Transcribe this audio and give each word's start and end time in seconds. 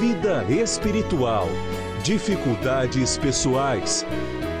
vida 0.00 0.44
espiritual, 0.48 1.46
dificuldades 2.02 3.18
pessoais, 3.18 4.06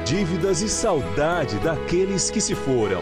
dívidas 0.04 0.60
e 0.60 0.68
saudade 0.68 1.58
daqueles 1.60 2.30
que 2.30 2.40
se 2.40 2.54
foram. 2.54 3.00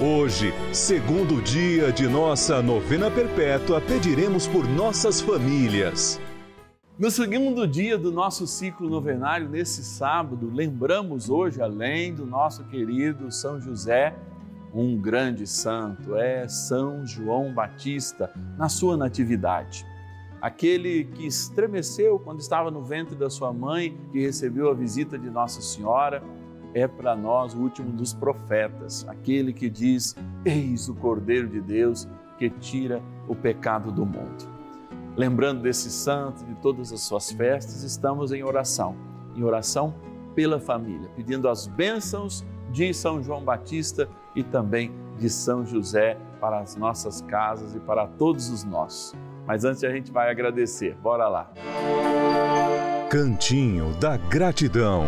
Hoje, 0.00 0.54
segundo 0.72 1.42
dia 1.42 1.92
de 1.92 2.08
nossa 2.08 2.62
novena 2.62 3.10
perpétua, 3.10 3.80
pediremos 3.80 4.46
por 4.46 4.66
nossas 4.66 5.20
famílias. 5.20 6.20
No 6.98 7.10
segundo 7.10 7.66
dia 7.66 7.98
do 7.98 8.10
nosso 8.10 8.46
ciclo 8.46 8.88
novenário, 8.88 9.48
nesse 9.48 9.84
sábado, 9.84 10.50
lembramos 10.52 11.28
hoje, 11.28 11.60
além 11.60 12.14
do 12.14 12.24
nosso 12.24 12.64
querido 12.64 13.30
São 13.30 13.60
José, 13.60 14.14
um 14.72 14.96
grande 14.96 15.46
santo, 15.46 16.16
é 16.16 16.48
São 16.48 17.06
João 17.06 17.52
Batista, 17.52 18.30
na 18.56 18.68
sua 18.68 18.96
natividade. 18.96 19.86
Aquele 20.40 21.04
que 21.04 21.26
estremeceu 21.26 22.18
quando 22.18 22.40
estava 22.40 22.70
no 22.70 22.82
ventre 22.82 23.16
da 23.16 23.28
sua 23.28 23.52
mãe, 23.52 23.98
que 24.12 24.20
recebeu 24.20 24.70
a 24.70 24.74
visita 24.74 25.18
de 25.18 25.28
Nossa 25.28 25.60
Senhora, 25.60 26.22
é 26.74 26.86
para 26.86 27.16
nós 27.16 27.54
o 27.54 27.58
último 27.58 27.90
dos 27.90 28.12
profetas, 28.12 29.06
aquele 29.08 29.52
que 29.52 29.68
diz: 29.68 30.14
Eis 30.44 30.88
o 30.88 30.94
Cordeiro 30.94 31.48
de 31.48 31.60
Deus 31.60 32.08
que 32.38 32.48
tira 32.48 33.02
o 33.26 33.34
pecado 33.34 33.90
do 33.90 34.06
mundo. 34.06 34.48
Lembrando 35.16 35.62
desse 35.62 35.90
santo, 35.90 36.44
de 36.44 36.54
todas 36.56 36.92
as 36.92 37.00
suas 37.00 37.32
festas, 37.32 37.82
estamos 37.82 38.30
em 38.30 38.44
oração, 38.44 38.94
em 39.34 39.42
oração 39.42 39.92
pela 40.36 40.60
família, 40.60 41.10
pedindo 41.16 41.48
as 41.48 41.66
bênçãos 41.66 42.46
de 42.70 42.94
São 42.94 43.20
João 43.20 43.42
Batista 43.42 44.08
e 44.36 44.44
também 44.44 44.92
de 45.18 45.28
São 45.28 45.66
José 45.66 46.16
para 46.40 46.60
as 46.60 46.76
nossas 46.76 47.20
casas 47.22 47.74
e 47.74 47.80
para 47.80 48.06
todos 48.06 48.48
os 48.50 48.62
nossos. 48.62 49.12
Mas 49.48 49.64
antes 49.64 49.82
a 49.82 49.88
gente 49.88 50.12
vai 50.12 50.30
agradecer, 50.30 50.94
bora 50.96 51.26
lá. 51.26 51.50
Cantinho 53.08 53.94
da 53.94 54.18
Gratidão. 54.18 55.06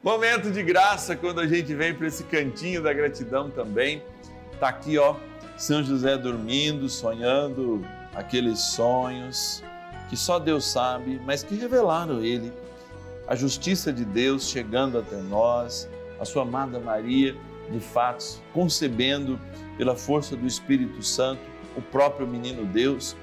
Momento 0.00 0.52
de 0.52 0.62
graça 0.62 1.16
quando 1.16 1.40
a 1.40 1.46
gente 1.48 1.74
vem 1.74 1.92
para 1.92 2.06
esse 2.06 2.22
cantinho 2.22 2.80
da 2.80 2.92
gratidão 2.92 3.50
também. 3.50 4.00
Tá 4.60 4.68
aqui, 4.68 4.96
ó, 4.96 5.16
São 5.56 5.82
José 5.82 6.16
dormindo, 6.16 6.88
sonhando 6.88 7.84
aqueles 8.14 8.60
sonhos 8.60 9.60
que 10.08 10.16
só 10.16 10.38
Deus 10.38 10.66
sabe, 10.66 11.20
mas 11.26 11.42
que 11.42 11.56
revelaram 11.56 12.22
ele. 12.22 12.52
A 13.26 13.34
justiça 13.34 13.92
de 13.92 14.04
Deus 14.04 14.48
chegando 14.48 15.00
até 15.00 15.16
nós, 15.16 15.90
a 16.20 16.24
sua 16.24 16.42
amada 16.42 16.78
Maria, 16.78 17.34
de 17.68 17.80
fato, 17.80 18.40
concebendo 18.52 19.36
pela 19.76 19.96
força 19.96 20.36
do 20.36 20.46
Espírito 20.46 21.02
Santo 21.02 21.55
o 21.76 21.82
próprio 21.82 22.26
menino 22.26 22.64
Deus. 22.64 23.16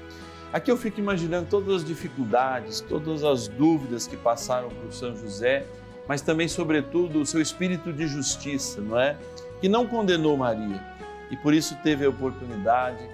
Aqui 0.52 0.70
eu 0.70 0.76
fico 0.76 1.00
imaginando 1.00 1.48
todas 1.50 1.76
as 1.76 1.84
dificuldades, 1.84 2.80
todas 2.80 3.24
as 3.24 3.48
dúvidas 3.48 4.06
que 4.06 4.16
passaram 4.16 4.68
por 4.68 4.92
São 4.92 5.16
José, 5.16 5.66
mas 6.06 6.20
também, 6.20 6.46
sobretudo, 6.46 7.20
o 7.20 7.26
seu 7.26 7.40
espírito 7.40 7.92
de 7.92 8.06
justiça, 8.06 8.80
não 8.80 8.98
é? 8.98 9.16
Que 9.60 9.68
não 9.68 9.86
condenou 9.86 10.36
Maria 10.36 10.94
e 11.30 11.36
por 11.36 11.52
isso 11.52 11.76
teve 11.82 12.04
a 12.04 12.08
oportunidade 12.08 13.08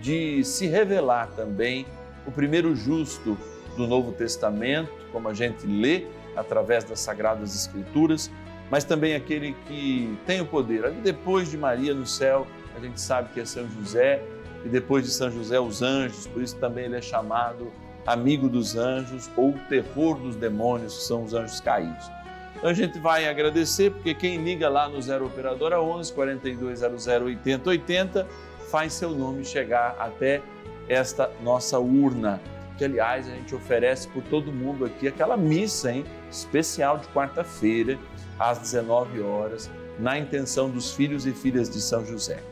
de 0.00 0.42
se 0.44 0.66
revelar 0.66 1.28
também 1.36 1.86
o 2.26 2.32
primeiro 2.32 2.74
justo 2.74 3.36
do 3.76 3.86
Novo 3.86 4.12
Testamento, 4.12 4.90
como 5.12 5.28
a 5.28 5.34
gente 5.34 5.66
lê 5.66 6.06
através 6.34 6.84
das 6.84 7.00
Sagradas 7.00 7.54
Escrituras, 7.54 8.30
mas 8.70 8.84
também 8.84 9.14
aquele 9.14 9.54
que 9.66 10.18
tem 10.26 10.40
o 10.40 10.46
poder. 10.46 10.90
Depois 11.02 11.50
de 11.50 11.56
Maria 11.56 11.94
no 11.94 12.06
céu, 12.06 12.46
a 12.76 12.80
gente 12.80 13.00
sabe 13.00 13.32
que 13.32 13.40
é 13.40 13.44
São 13.44 13.68
José, 13.68 14.22
e 14.64 14.68
depois 14.68 15.04
de 15.04 15.10
São 15.10 15.30
José, 15.30 15.58
os 15.58 15.82
anjos, 15.82 16.26
por 16.26 16.42
isso 16.42 16.56
também 16.56 16.84
ele 16.84 16.96
é 16.96 17.02
chamado 17.02 17.72
amigo 18.06 18.48
dos 18.48 18.76
anjos 18.76 19.30
ou 19.36 19.54
terror 19.68 20.18
dos 20.18 20.36
demônios, 20.36 20.98
que 20.98 21.02
são 21.04 21.24
os 21.24 21.34
anjos 21.34 21.60
caídos. 21.60 22.10
Então 22.56 22.68
a 22.68 22.74
gente 22.74 22.98
vai 22.98 23.26
agradecer, 23.26 23.90
porque 23.90 24.14
quem 24.14 24.42
liga 24.42 24.68
lá 24.68 24.88
no 24.88 25.00
Zero 25.00 25.26
Operadora 25.26 25.80
11 25.80 26.12
4200 26.12 27.06
8080 27.06 28.26
faz 28.70 28.92
seu 28.92 29.10
nome 29.10 29.44
chegar 29.44 29.96
até 29.98 30.42
esta 30.88 31.30
nossa 31.42 31.78
urna, 31.78 32.40
que 32.76 32.84
aliás 32.84 33.28
a 33.28 33.30
gente 33.30 33.54
oferece 33.54 34.08
por 34.08 34.22
todo 34.24 34.52
mundo 34.52 34.84
aqui 34.84 35.08
aquela 35.08 35.36
missa, 35.36 35.92
hein, 35.92 36.04
especial 36.30 36.98
de 36.98 37.08
quarta-feira, 37.08 37.98
às 38.38 38.58
19 38.58 39.22
horas, 39.22 39.70
na 39.98 40.18
intenção 40.18 40.68
dos 40.68 40.92
filhos 40.92 41.26
e 41.26 41.32
filhas 41.32 41.68
de 41.68 41.80
São 41.80 42.04
José. 42.04 42.42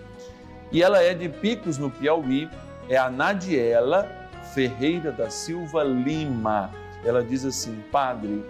E 0.71 0.83
ela 0.83 1.03
é 1.03 1.15
de 1.15 1.29
Picos, 1.29 1.79
no 1.79 1.91
Piauí, 1.91 2.49
é 2.89 2.97
a 2.97 3.11
Nadiela 3.11 4.11
Ferreira 4.55 5.13
da 5.13 5.31
Silva 5.31 5.83
Lima. 5.83 6.71
Ela 7.05 7.23
diz 7.23 7.45
assim: 7.45 7.83
Padre, 7.91 8.45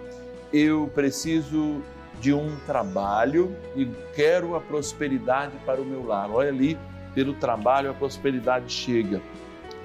eu 0.51 0.89
preciso 0.93 1.81
de 2.19 2.33
um 2.33 2.57
trabalho 2.65 3.55
e 3.75 3.85
quero 4.13 4.55
a 4.55 4.59
prosperidade 4.59 5.53
para 5.65 5.81
o 5.81 5.85
meu 5.85 6.05
lar. 6.05 6.29
Olha 6.29 6.49
ali, 6.49 6.77
pelo 7.13 7.33
trabalho 7.33 7.89
a 7.89 7.93
prosperidade 7.93 8.71
chega. 8.71 9.21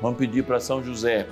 Vamos 0.00 0.18
pedir 0.18 0.44
para 0.44 0.58
São 0.58 0.82
José. 0.82 1.26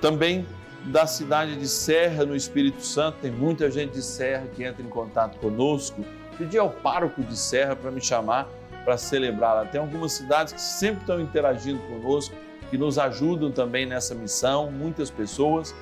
Também 0.00 0.46
da 0.86 1.06
cidade 1.06 1.56
de 1.56 1.68
Serra, 1.68 2.24
no 2.24 2.34
Espírito 2.34 2.84
Santo, 2.84 3.18
tem 3.20 3.30
muita 3.30 3.70
gente 3.70 3.92
de 3.92 4.02
Serra 4.02 4.46
que 4.54 4.64
entra 4.64 4.82
em 4.82 4.88
contato 4.88 5.38
conosco. 5.38 6.04
Pedi 6.36 6.58
ao 6.58 6.70
pároco 6.70 7.22
de 7.22 7.36
Serra 7.36 7.74
para 7.76 7.90
me 7.90 8.00
chamar 8.00 8.48
para 8.88 8.96
celebrar 8.96 9.54
lá. 9.54 9.64
Tem 9.66 9.78
algumas 9.78 10.12
cidades 10.12 10.54
que 10.54 10.60
sempre 10.62 11.02
estão 11.02 11.20
interagindo 11.20 11.78
conosco, 11.80 12.34
que 12.70 12.78
nos 12.78 12.98
ajudam 12.98 13.52
também 13.52 13.84
nessa 13.84 14.14
missão, 14.14 14.70
muitas 14.70 15.10
pessoas. 15.10 15.74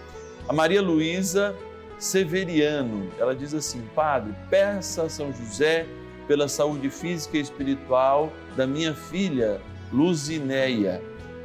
A 0.49 0.53
Maria 0.53 0.83
Luísa 0.83 1.55
Severiano, 2.01 3.09
ela 3.17 3.33
diz 3.33 3.55
assim: 3.55 3.81
Padre, 3.95 4.35
peça 4.51 5.05
a 5.05 5.09
São 5.09 5.33
José 5.33 5.87
pela 6.27 6.49
saúde 6.49 6.91
física 6.91 7.37
e 7.37 7.43
espiritual 7.43 8.33
da 8.57 8.67
minha 8.67 8.93
filha 8.93 9.61
Luzineia, 9.93 11.01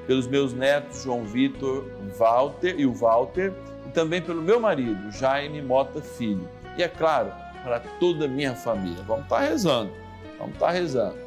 pelos 0.08 0.26
meus 0.26 0.54
netos 0.54 1.04
João 1.04 1.26
Vitor, 1.26 1.86
Walter 2.18 2.74
e 2.76 2.88
o 2.88 2.94
Walter, 2.94 3.54
e 3.86 3.92
também 3.92 4.20
pelo 4.20 4.42
meu 4.42 4.60
marido 4.60 5.12
Jaime 5.12 5.62
Mota 5.62 6.02
Filho. 6.02 6.50
E 6.76 6.82
é 6.82 6.88
claro, 6.88 7.32
para 7.64 7.82
toda 8.00 8.26
a 8.26 8.28
minha 8.28 8.56
família. 8.56 9.04
Vamos 9.04 9.26
estar 9.26 9.42
rezando, 9.42 9.92
vamos 10.40 10.56
estar 10.56 10.72
rezando. 10.72 11.21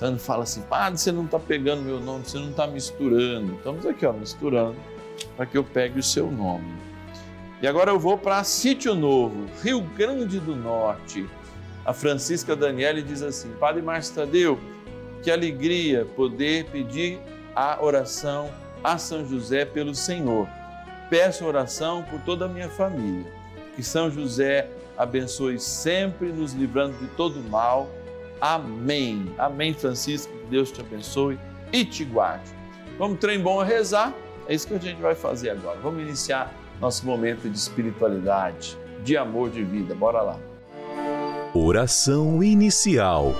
Não 0.00 0.18
fala 0.18 0.42
assim, 0.42 0.60
padre, 0.62 0.98
você 0.98 1.12
não 1.12 1.24
está 1.24 1.38
pegando 1.38 1.82
meu 1.82 2.00
nome, 2.00 2.24
você 2.24 2.38
não 2.38 2.50
está 2.50 2.66
misturando. 2.66 3.54
Estamos 3.54 3.86
aqui, 3.86 4.04
ó, 4.04 4.12
misturando, 4.12 4.76
para 5.36 5.46
que 5.46 5.56
eu 5.56 5.64
pegue 5.64 5.98
o 5.98 6.02
seu 6.02 6.30
nome. 6.30 6.72
E 7.62 7.66
agora 7.66 7.90
eu 7.90 7.98
vou 7.98 8.18
para 8.18 8.42
Sítio 8.44 8.94
Novo, 8.94 9.46
Rio 9.62 9.80
Grande 9.80 10.38
do 10.38 10.54
Norte. 10.54 11.26
A 11.84 11.92
Francisca 11.92 12.54
Daniele 12.54 13.02
diz 13.02 13.22
assim: 13.22 13.50
Padre 13.58 13.80
Márcio 13.80 14.14
Tadeu, 14.14 14.58
Que 15.22 15.30
alegria 15.30 16.04
poder 16.16 16.66
pedir 16.66 17.18
a 17.56 17.82
oração 17.82 18.50
a 18.82 18.98
São 18.98 19.26
José 19.26 19.64
pelo 19.64 19.94
Senhor. 19.94 20.46
Peço 21.08 21.46
oração 21.46 22.02
por 22.02 22.20
toda 22.20 22.44
a 22.44 22.48
minha 22.48 22.68
família. 22.68 23.24
Que 23.74 23.82
São 23.82 24.10
José 24.10 24.68
abençoe 24.96 25.58
sempre, 25.58 26.28
nos 26.28 26.52
livrando 26.52 26.98
de 26.98 27.06
todo 27.08 27.40
mal. 27.48 27.88
Amém. 28.40 29.32
Amém, 29.38 29.72
Francisco. 29.72 30.32
Que 30.32 30.46
Deus 30.46 30.70
te 30.70 30.80
abençoe 30.80 31.38
e 31.72 31.84
te 31.84 32.04
guarde. 32.04 32.50
Vamos, 32.98 33.18
trem 33.18 33.40
bom 33.40 33.60
a 33.60 33.64
rezar? 33.64 34.14
É 34.46 34.54
isso 34.54 34.68
que 34.68 34.74
a 34.74 34.78
gente 34.78 35.00
vai 35.00 35.14
fazer 35.14 35.50
agora. 35.50 35.78
Vamos 35.80 36.02
iniciar 36.02 36.52
nosso 36.80 37.06
momento 37.06 37.48
de 37.48 37.56
espiritualidade, 37.56 38.78
de 39.02 39.16
amor 39.16 39.50
de 39.50 39.62
vida. 39.64 39.94
Bora 39.94 40.20
lá. 40.20 40.38
Oração 41.54 42.42
inicial. 42.42 43.32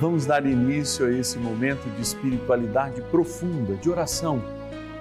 Vamos 0.00 0.24
dar 0.24 0.46
início 0.46 1.06
a 1.06 1.12
esse 1.12 1.38
momento 1.38 1.84
de 1.94 2.00
espiritualidade 2.00 3.02
profunda, 3.10 3.74
de 3.74 3.90
oração, 3.90 4.42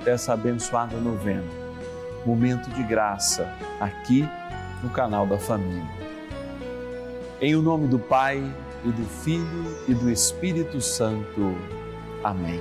dessa 0.03 0.33
abençoada 0.33 0.97
novena. 0.97 1.47
Momento 2.25 2.69
de 2.71 2.83
graça, 2.83 3.49
aqui 3.79 4.27
no 4.83 4.89
canal 4.89 5.25
da 5.25 5.37
família. 5.37 6.08
Em 7.41 7.55
o 7.55 7.61
nome 7.61 7.87
do 7.87 7.97
Pai, 7.97 8.43
e 8.83 8.91
do 8.91 9.05
Filho, 9.05 9.77
e 9.87 9.93
do 9.93 10.09
Espírito 10.11 10.81
Santo. 10.81 11.55
Amém. 12.21 12.59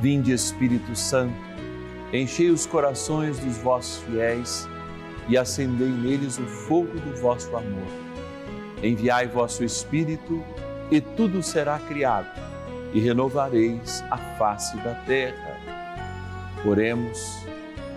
Vinde, 0.00 0.32
Espírito 0.32 0.94
Santo, 0.94 1.34
enchei 2.12 2.48
os 2.50 2.64
corações 2.64 3.40
dos 3.40 3.56
vossos 3.58 4.04
fiéis 4.04 4.68
e 5.28 5.36
acendei 5.36 5.88
neles 5.88 6.38
o 6.38 6.46
fogo 6.46 6.96
do 7.00 7.20
vosso 7.20 7.56
amor. 7.56 7.88
Enviai 8.84 9.26
vosso 9.26 9.64
Espírito, 9.64 10.44
e 10.88 11.00
tudo 11.00 11.42
será 11.42 11.80
criado, 11.80 12.40
e 12.94 13.00
renovareis 13.00 14.04
a 14.12 14.16
face 14.38 14.76
da 14.76 14.94
terra. 14.94 15.56
Oremos, 16.64 17.44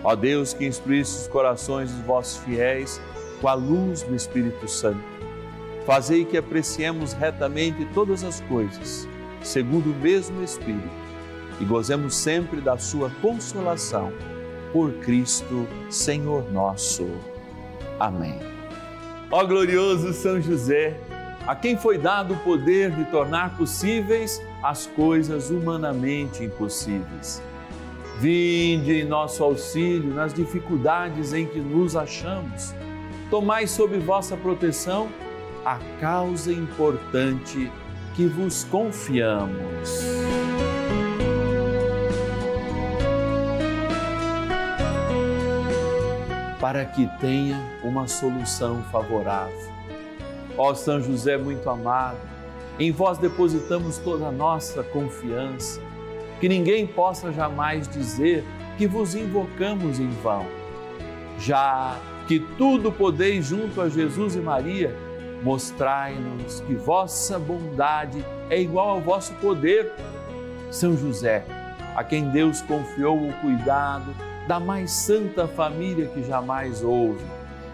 ó 0.02 0.16
Deus 0.16 0.52
que 0.52 0.66
instruísse 0.66 1.22
os 1.22 1.28
corações 1.28 1.92
dos 1.92 2.00
vossos 2.00 2.42
fiéis 2.42 3.00
com 3.40 3.46
a 3.46 3.54
luz 3.54 4.02
do 4.02 4.16
Espírito 4.16 4.66
Santo. 4.66 5.19
Fazei 5.86 6.24
que 6.24 6.36
apreciemos 6.36 7.12
retamente 7.12 7.86
todas 7.94 8.22
as 8.22 8.40
coisas, 8.42 9.08
segundo 9.42 9.90
o 9.90 9.94
mesmo 9.94 10.42
Espírito, 10.42 10.90
e 11.58 11.64
gozemos 11.64 12.14
sempre 12.14 12.60
da 12.60 12.76
sua 12.76 13.10
consolação. 13.22 14.12
Por 14.72 14.92
Cristo, 14.94 15.66
Senhor 15.88 16.50
nosso. 16.52 17.08
Amém. 17.98 18.38
Ó 19.30 19.44
glorioso 19.44 20.12
São 20.12 20.40
José, 20.40 20.96
a 21.46 21.56
quem 21.56 21.76
foi 21.76 21.98
dado 21.98 22.34
o 22.34 22.36
poder 22.38 22.90
de 22.90 23.04
tornar 23.06 23.56
possíveis 23.56 24.40
as 24.62 24.86
coisas 24.86 25.50
humanamente 25.50 26.44
impossíveis. 26.44 27.42
Vinde 28.20 29.00
em 29.00 29.04
nosso 29.04 29.42
auxílio 29.42 30.12
nas 30.12 30.34
dificuldades 30.34 31.32
em 31.32 31.46
que 31.46 31.58
nos 31.58 31.96
achamos. 31.96 32.74
Tomai 33.30 33.66
sob 33.66 33.98
vossa 33.98 34.36
proteção 34.36 35.08
a 35.64 35.78
causa 36.00 36.52
importante 36.52 37.70
que 38.14 38.26
vos 38.26 38.64
confiamos. 38.64 40.02
Para 46.60 46.84
que 46.84 47.08
tenha 47.18 47.58
uma 47.82 48.06
solução 48.06 48.82
favorável 48.92 49.80
Ó 50.56 50.74
São 50.74 51.00
José 51.00 51.38
muito 51.38 51.70
amado, 51.70 52.18
em 52.78 52.92
vós 52.92 53.16
depositamos 53.16 53.96
toda 53.96 54.26
a 54.26 54.30
nossa 54.30 54.82
confiança, 54.82 55.80
que 56.38 56.50
ninguém 56.50 56.86
possa 56.86 57.32
jamais 57.32 57.88
dizer 57.88 58.44
que 58.76 58.86
vos 58.86 59.14
invocamos 59.14 59.98
em 59.98 60.10
vão. 60.22 60.44
Já 61.38 61.96
que 62.28 62.40
tudo 62.58 62.92
podeis 62.92 63.46
junto 63.46 63.80
a 63.80 63.88
Jesus 63.88 64.36
e 64.36 64.40
Maria, 64.40 64.94
mostrai-nos 65.42 66.60
que 66.60 66.74
vossa 66.74 67.38
bondade 67.38 68.24
é 68.48 68.60
igual 68.60 68.90
ao 68.90 69.00
vosso 69.00 69.32
poder. 69.34 69.92
São 70.70 70.96
José, 70.96 71.44
a 71.96 72.04
quem 72.04 72.30
Deus 72.30 72.62
confiou 72.62 73.16
o 73.16 73.32
cuidado 73.40 74.14
da 74.46 74.60
mais 74.60 74.90
santa 74.90 75.46
família 75.46 76.06
que 76.08 76.22
jamais 76.22 76.82
houve, 76.82 77.24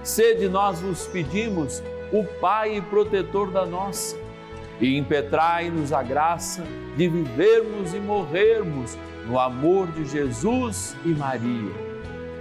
sede 0.03 0.49
nós 0.49 0.81
vos 0.81 1.07
pedimos 1.07 1.83
o 2.13 2.25
Pai 2.41 2.77
e 2.77 2.83
protetor 2.83 3.51
da 3.51 3.67
nossa, 3.67 4.17
e 4.81 4.97
impetrai-nos 4.97 5.93
a 5.93 6.03
graça 6.03 6.63
de 6.97 7.09
vivermos 7.09 7.95
e 7.95 7.99
morrermos 7.99 8.97
no 9.27 9.39
amor 9.39 9.87
de 9.89 10.05
Jesus 10.05 10.95
e 11.05 11.09
Maria. 11.09 11.73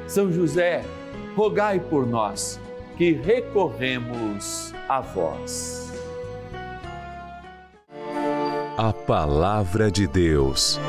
São 0.07 0.31
José, 0.31 0.83
rogai 1.35 1.79
por 1.79 2.05
nós 2.05 2.59
que 2.97 3.11
recorremos 3.11 4.73
a 4.87 5.01
vós. 5.01 5.91
A 8.77 8.93
Palavra 8.93 9.91
de 9.91 10.07
Deus. 10.07 10.79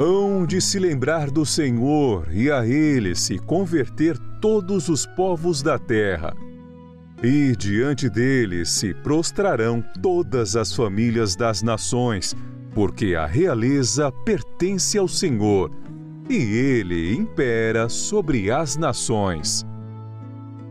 Hão 0.00 0.46
de 0.46 0.60
se 0.60 0.78
lembrar 0.78 1.30
do 1.30 1.44
Senhor 1.44 2.26
e 2.32 2.50
a 2.50 2.66
Ele 2.66 3.14
se 3.14 3.38
converter 3.38 4.18
todos 4.40 4.88
os 4.88 5.06
povos 5.06 5.62
da 5.62 5.78
terra. 5.78 6.34
E 7.22 7.54
diante 7.56 8.08
dele 8.08 8.64
se 8.64 8.92
prostrarão 8.94 9.84
todas 10.02 10.56
as 10.56 10.74
famílias 10.74 11.36
das 11.36 11.62
nações, 11.62 12.34
porque 12.74 13.14
a 13.14 13.24
realeza 13.24 14.10
pertence 14.24 14.98
ao 14.98 15.06
Senhor, 15.06 15.70
e 16.28 16.34
ele 16.34 17.14
impera 17.14 17.88
sobre 17.88 18.50
as 18.50 18.76
nações. 18.76 19.66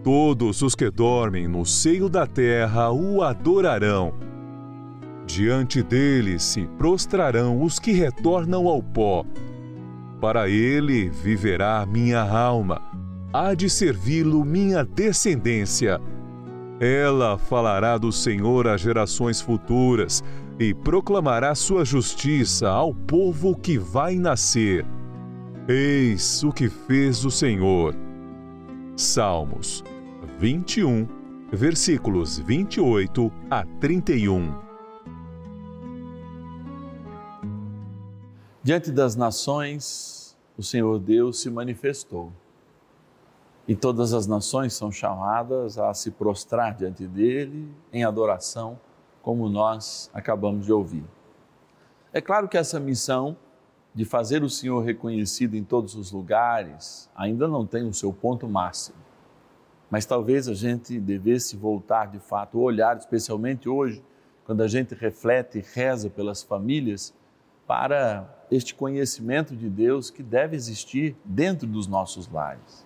Todos 0.03 0.61
os 0.61 0.75
que 0.75 0.89
dormem 0.89 1.47
no 1.47 1.65
seio 1.65 2.09
da 2.09 2.27
terra 2.27 2.91
o 2.91 3.21
adorarão. 3.21 4.13
Diante 5.25 5.81
dele 5.81 6.39
se 6.39 6.67
prostrarão 6.77 7.61
os 7.61 7.79
que 7.79 7.91
retornam 7.91 8.67
ao 8.67 8.83
pó. 8.83 9.25
Para 10.19 10.49
ele 10.49 11.09
viverá 11.09 11.85
minha 11.85 12.21
alma 12.21 12.81
há 13.33 13.55
de 13.55 13.67
servi-lo 13.67 14.45
minha 14.45 14.85
descendência. 14.85 15.99
Ela 16.79 17.37
falará 17.37 17.97
do 17.97 18.11
Senhor 18.11 18.67
às 18.67 18.79
gerações 18.79 19.41
futuras 19.41 20.23
e 20.59 20.71
proclamará 20.73 21.55
sua 21.55 21.83
justiça 21.83 22.69
ao 22.69 22.93
povo 22.93 23.55
que 23.55 23.77
vai 23.77 24.15
nascer. 24.15 24.85
Eis 25.65 26.43
o 26.43 26.51
que 26.51 26.67
fez 26.67 27.23
o 27.23 27.31
Senhor. 27.31 27.95
Salmos 28.97 29.81
21, 30.37 31.07
versículos 31.53 32.37
28 32.37 33.31
a 33.49 33.65
31. 33.79 34.53
Diante 38.61 38.91
das 38.91 39.15
nações, 39.15 40.37
o 40.57 40.61
Senhor 40.61 40.99
Deus 40.99 41.39
se 41.39 41.49
manifestou 41.49 42.29
e 43.65 43.73
todas 43.73 44.13
as 44.13 44.27
nações 44.27 44.73
são 44.73 44.91
chamadas 44.91 45.77
a 45.77 45.93
se 45.93 46.11
prostrar 46.11 46.75
diante 46.75 47.07
dele 47.07 47.73
em 47.93 48.03
adoração, 48.03 48.77
como 49.21 49.47
nós 49.47 50.11
acabamos 50.13 50.65
de 50.65 50.73
ouvir. 50.73 51.05
É 52.11 52.19
claro 52.19 52.49
que 52.49 52.57
essa 52.57 52.81
missão 52.81 53.37
de 53.93 54.05
fazer 54.05 54.43
o 54.43 54.49
Senhor 54.49 54.81
reconhecido 54.81 55.55
em 55.55 55.63
todos 55.63 55.95
os 55.95 56.11
lugares 56.11 57.09
ainda 57.15 57.47
não 57.47 57.65
tem 57.65 57.87
o 57.87 57.93
seu 57.93 58.11
ponto 58.11 58.47
máximo. 58.47 58.97
Mas 59.89 60.05
talvez 60.05 60.47
a 60.47 60.53
gente 60.53 60.99
devesse 60.99 61.55
voltar 61.55 62.07
de 62.07 62.17
fato, 62.17 62.59
olhar 62.59 62.97
especialmente 62.97 63.69
hoje, 63.69 64.03
quando 64.45 64.61
a 64.61 64.67
gente 64.67 64.95
reflete 64.95 65.59
e 65.59 65.61
reza 65.61 66.09
pelas 66.09 66.41
famílias, 66.41 67.13
para 67.67 68.27
este 68.51 68.75
conhecimento 68.75 69.55
de 69.55 69.69
Deus 69.69 70.09
que 70.09 70.21
deve 70.21 70.55
existir 70.55 71.15
dentro 71.23 71.67
dos 71.67 71.87
nossos 71.87 72.27
lares. 72.27 72.85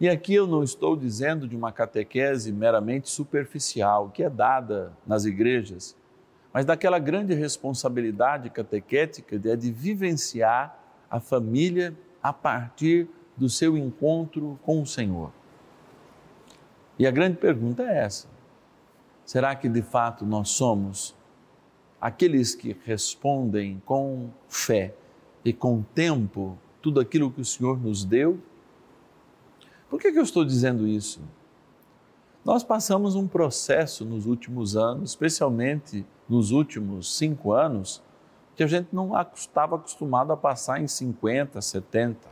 E 0.00 0.08
aqui 0.08 0.34
eu 0.34 0.46
não 0.46 0.62
estou 0.64 0.96
dizendo 0.96 1.46
de 1.46 1.54
uma 1.54 1.70
catequese 1.70 2.50
meramente 2.50 3.10
superficial, 3.10 4.08
que 4.08 4.22
é 4.22 4.30
dada 4.30 4.92
nas 5.06 5.26
igrejas, 5.26 5.94
mas 6.52 6.64
daquela 6.64 6.98
grande 6.98 7.34
responsabilidade 7.34 8.50
catequética 8.50 9.38
de, 9.38 9.50
é 9.50 9.56
de 9.56 9.70
vivenciar 9.70 10.78
a 11.10 11.20
família 11.20 11.96
a 12.22 12.32
partir 12.32 13.08
do 13.36 13.48
seu 13.48 13.76
encontro 13.76 14.58
com 14.62 14.82
o 14.82 14.86
Senhor. 14.86 15.32
E 16.98 17.06
a 17.06 17.10
grande 17.10 17.38
pergunta 17.38 17.82
é 17.82 17.98
essa: 17.98 18.28
será 19.24 19.54
que 19.54 19.68
de 19.68 19.82
fato 19.82 20.26
nós 20.26 20.50
somos 20.50 21.14
aqueles 22.00 22.54
que 22.54 22.76
respondem 22.84 23.80
com 23.84 24.30
fé 24.48 24.94
e 25.44 25.52
com 25.52 25.82
tempo 25.82 26.58
tudo 26.82 27.00
aquilo 27.00 27.30
que 27.30 27.40
o 27.40 27.44
Senhor 27.44 27.80
nos 27.80 28.04
deu? 28.04 28.40
Por 29.88 30.00
que, 30.00 30.12
que 30.12 30.18
eu 30.18 30.22
estou 30.22 30.44
dizendo 30.44 30.86
isso? 30.86 31.20
Nós 32.42 32.64
passamos 32.64 33.16
um 33.16 33.28
processo 33.28 34.02
nos 34.02 34.24
últimos 34.24 34.74
anos, 34.74 35.10
especialmente 35.10 36.06
nos 36.26 36.52
últimos 36.52 37.14
cinco 37.18 37.52
anos, 37.52 38.02
que 38.56 38.62
a 38.62 38.66
gente 38.66 38.88
não 38.92 39.12
estava 39.34 39.76
acostumado 39.76 40.32
a 40.32 40.36
passar 40.36 40.80
em 40.80 40.88
50, 40.88 41.60
70. 41.60 42.28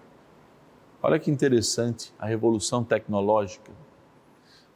Olha 1.03 1.19
que 1.19 1.31
interessante 1.31 2.13
a 2.19 2.25
revolução 2.25 2.83
tecnológica. 2.83 3.71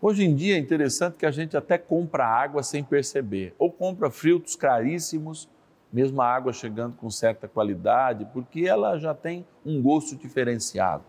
Hoje 0.03 0.23
em 0.23 0.35
dia 0.35 0.57
é 0.57 0.59
interessante 0.59 1.17
que 1.17 1.25
a 1.25 1.31
gente 1.31 1.57
até 1.57 1.79
compra 1.79 2.27
água 2.27 2.62
sem 2.62 2.85
perceber, 2.85 3.55
ou 3.59 3.73
compra 3.73 4.11
filtros 4.11 4.55
caríssimos, 4.55 5.49
mesmo 5.91 6.21
a 6.21 6.27
água 6.27 6.53
chegando 6.53 6.95
com 6.97 7.09
certa 7.09 7.49
qualidade, 7.49 8.29
porque 8.35 8.67
ela 8.67 8.99
já 8.99 9.15
tem 9.15 9.47
um 9.65 9.81
gosto 9.81 10.15
diferenciado. 10.15 11.05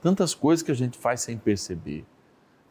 Tantas 0.00 0.34
coisas 0.34 0.62
que 0.62 0.70
a 0.70 0.74
gente 0.76 0.96
faz 0.96 1.20
sem 1.20 1.36
perceber. 1.36 2.06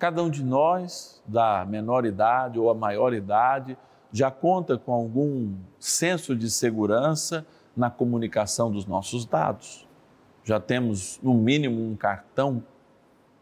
Cada 0.02 0.24
um 0.24 0.32
de 0.32 0.44
nós, 0.44 1.22
da 1.28 1.64
menor 1.64 2.08
idade 2.08 2.58
ou 2.58 2.72
a 2.72 2.74
maior 2.74 3.14
idade, 3.14 3.78
já 4.12 4.32
conta 4.32 4.76
com 4.76 4.92
algum 4.92 5.54
senso 5.78 6.36
de 6.36 6.50
segurança 6.50 7.46
na 7.78 7.88
comunicação 7.92 8.72
dos 8.72 8.88
nossos 8.88 9.28
dados. 9.28 9.88
Já 10.44 10.60
temos, 10.60 11.20
no 11.22 11.36
mínimo, 11.36 11.88
um 11.88 11.96
cartão, 11.96 12.64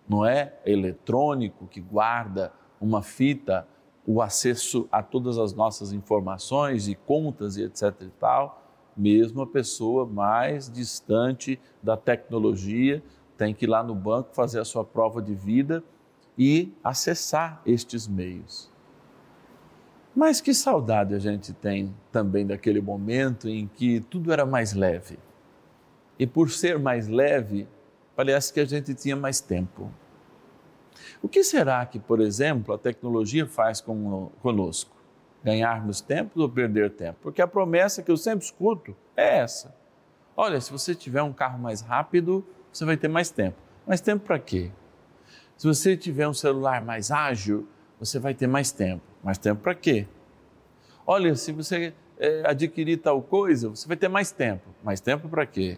não 0.05 0.25
é? 0.25 0.53
Eletrônico 0.65 1.65
que 1.65 1.79
guarda 1.79 2.51
uma 2.81 3.01
fita, 3.01 3.65
o 4.05 4.21
acesso 4.21 4.85
a 4.91 5.01
todas 5.01 5.37
as 5.37 5.53
nossas 5.53 5.93
informações 5.93 6.89
e 6.89 6.95
contas 6.95 7.55
e 7.55 7.63
etc 7.63 7.95
e 8.01 8.09
tal. 8.19 8.61
Mesmo 8.97 9.43
a 9.43 9.47
pessoa 9.47 10.05
mais 10.05 10.69
distante 10.69 11.57
da 11.81 11.95
tecnologia 11.95 13.01
tem 13.37 13.53
que 13.53 13.63
ir 13.63 13.69
lá 13.69 13.81
no 13.81 13.95
banco 13.95 14.35
fazer 14.35 14.59
a 14.59 14.65
sua 14.65 14.83
prova 14.83 15.21
de 15.21 15.33
vida 15.33 15.81
e 16.39 16.73
acessar 16.81 17.61
estes 17.65 18.07
meios. 18.07 18.71
Mas 20.15 20.39
que 20.39 20.53
saudade 20.53 21.13
a 21.13 21.19
gente 21.19 21.51
tem 21.51 21.93
também 22.13 22.47
daquele 22.47 22.79
momento 22.79 23.49
em 23.49 23.67
que 23.67 23.99
tudo 23.99 24.31
era 24.31 24.45
mais 24.45 24.73
leve. 24.73 25.19
E 26.17 26.25
por 26.25 26.49
ser 26.49 26.79
mais 26.79 27.09
leve, 27.09 27.67
parece 28.15 28.53
que 28.53 28.61
a 28.61 28.65
gente 28.65 28.93
tinha 28.95 29.17
mais 29.17 29.41
tempo. 29.41 29.91
O 31.21 31.27
que 31.27 31.43
será 31.43 31.85
que, 31.85 31.99
por 31.99 32.21
exemplo, 32.21 32.73
a 32.73 32.77
tecnologia 32.77 33.45
faz 33.45 33.81
conosco? 34.41 34.95
Ganharmos 35.43 35.99
tempo 36.01 36.41
ou 36.41 36.49
perder 36.49 36.91
tempo? 36.91 37.19
Porque 37.21 37.41
a 37.41 37.47
promessa 37.47 38.01
que 38.01 38.11
eu 38.11 38.17
sempre 38.17 38.45
escuto 38.45 38.95
é 39.15 39.39
essa. 39.39 39.75
Olha, 40.35 40.59
se 40.59 40.71
você 40.71 40.95
tiver 40.95 41.21
um 41.21 41.33
carro 41.33 41.59
mais 41.59 41.81
rápido, 41.81 42.45
você 42.71 42.85
vai 42.85 42.95
ter 42.95 43.09
mais 43.09 43.29
tempo. 43.29 43.57
Mais 43.85 43.99
tempo 43.99 44.25
para 44.25 44.39
quê? 44.39 44.71
Se 45.59 45.67
você 45.67 45.97
tiver 45.97 46.25
um 46.25 46.33
celular 46.33 46.81
mais 46.81 47.11
ágil, 47.11 47.67
você 47.99 48.17
vai 48.17 48.33
ter 48.33 48.47
mais 48.47 48.71
tempo. 48.71 49.03
Mais 49.21 49.37
tempo 49.37 49.61
para 49.61 49.75
quê? 49.75 50.07
Olha, 51.05 51.35
se 51.35 51.51
você 51.51 51.93
é, 52.17 52.43
adquirir 52.45 52.95
tal 52.99 53.21
coisa, 53.21 53.67
você 53.67 53.85
vai 53.85 53.97
ter 53.97 54.07
mais 54.07 54.31
tempo. 54.31 54.69
Mais 54.81 55.01
tempo 55.01 55.27
para 55.27 55.45
quê? 55.45 55.77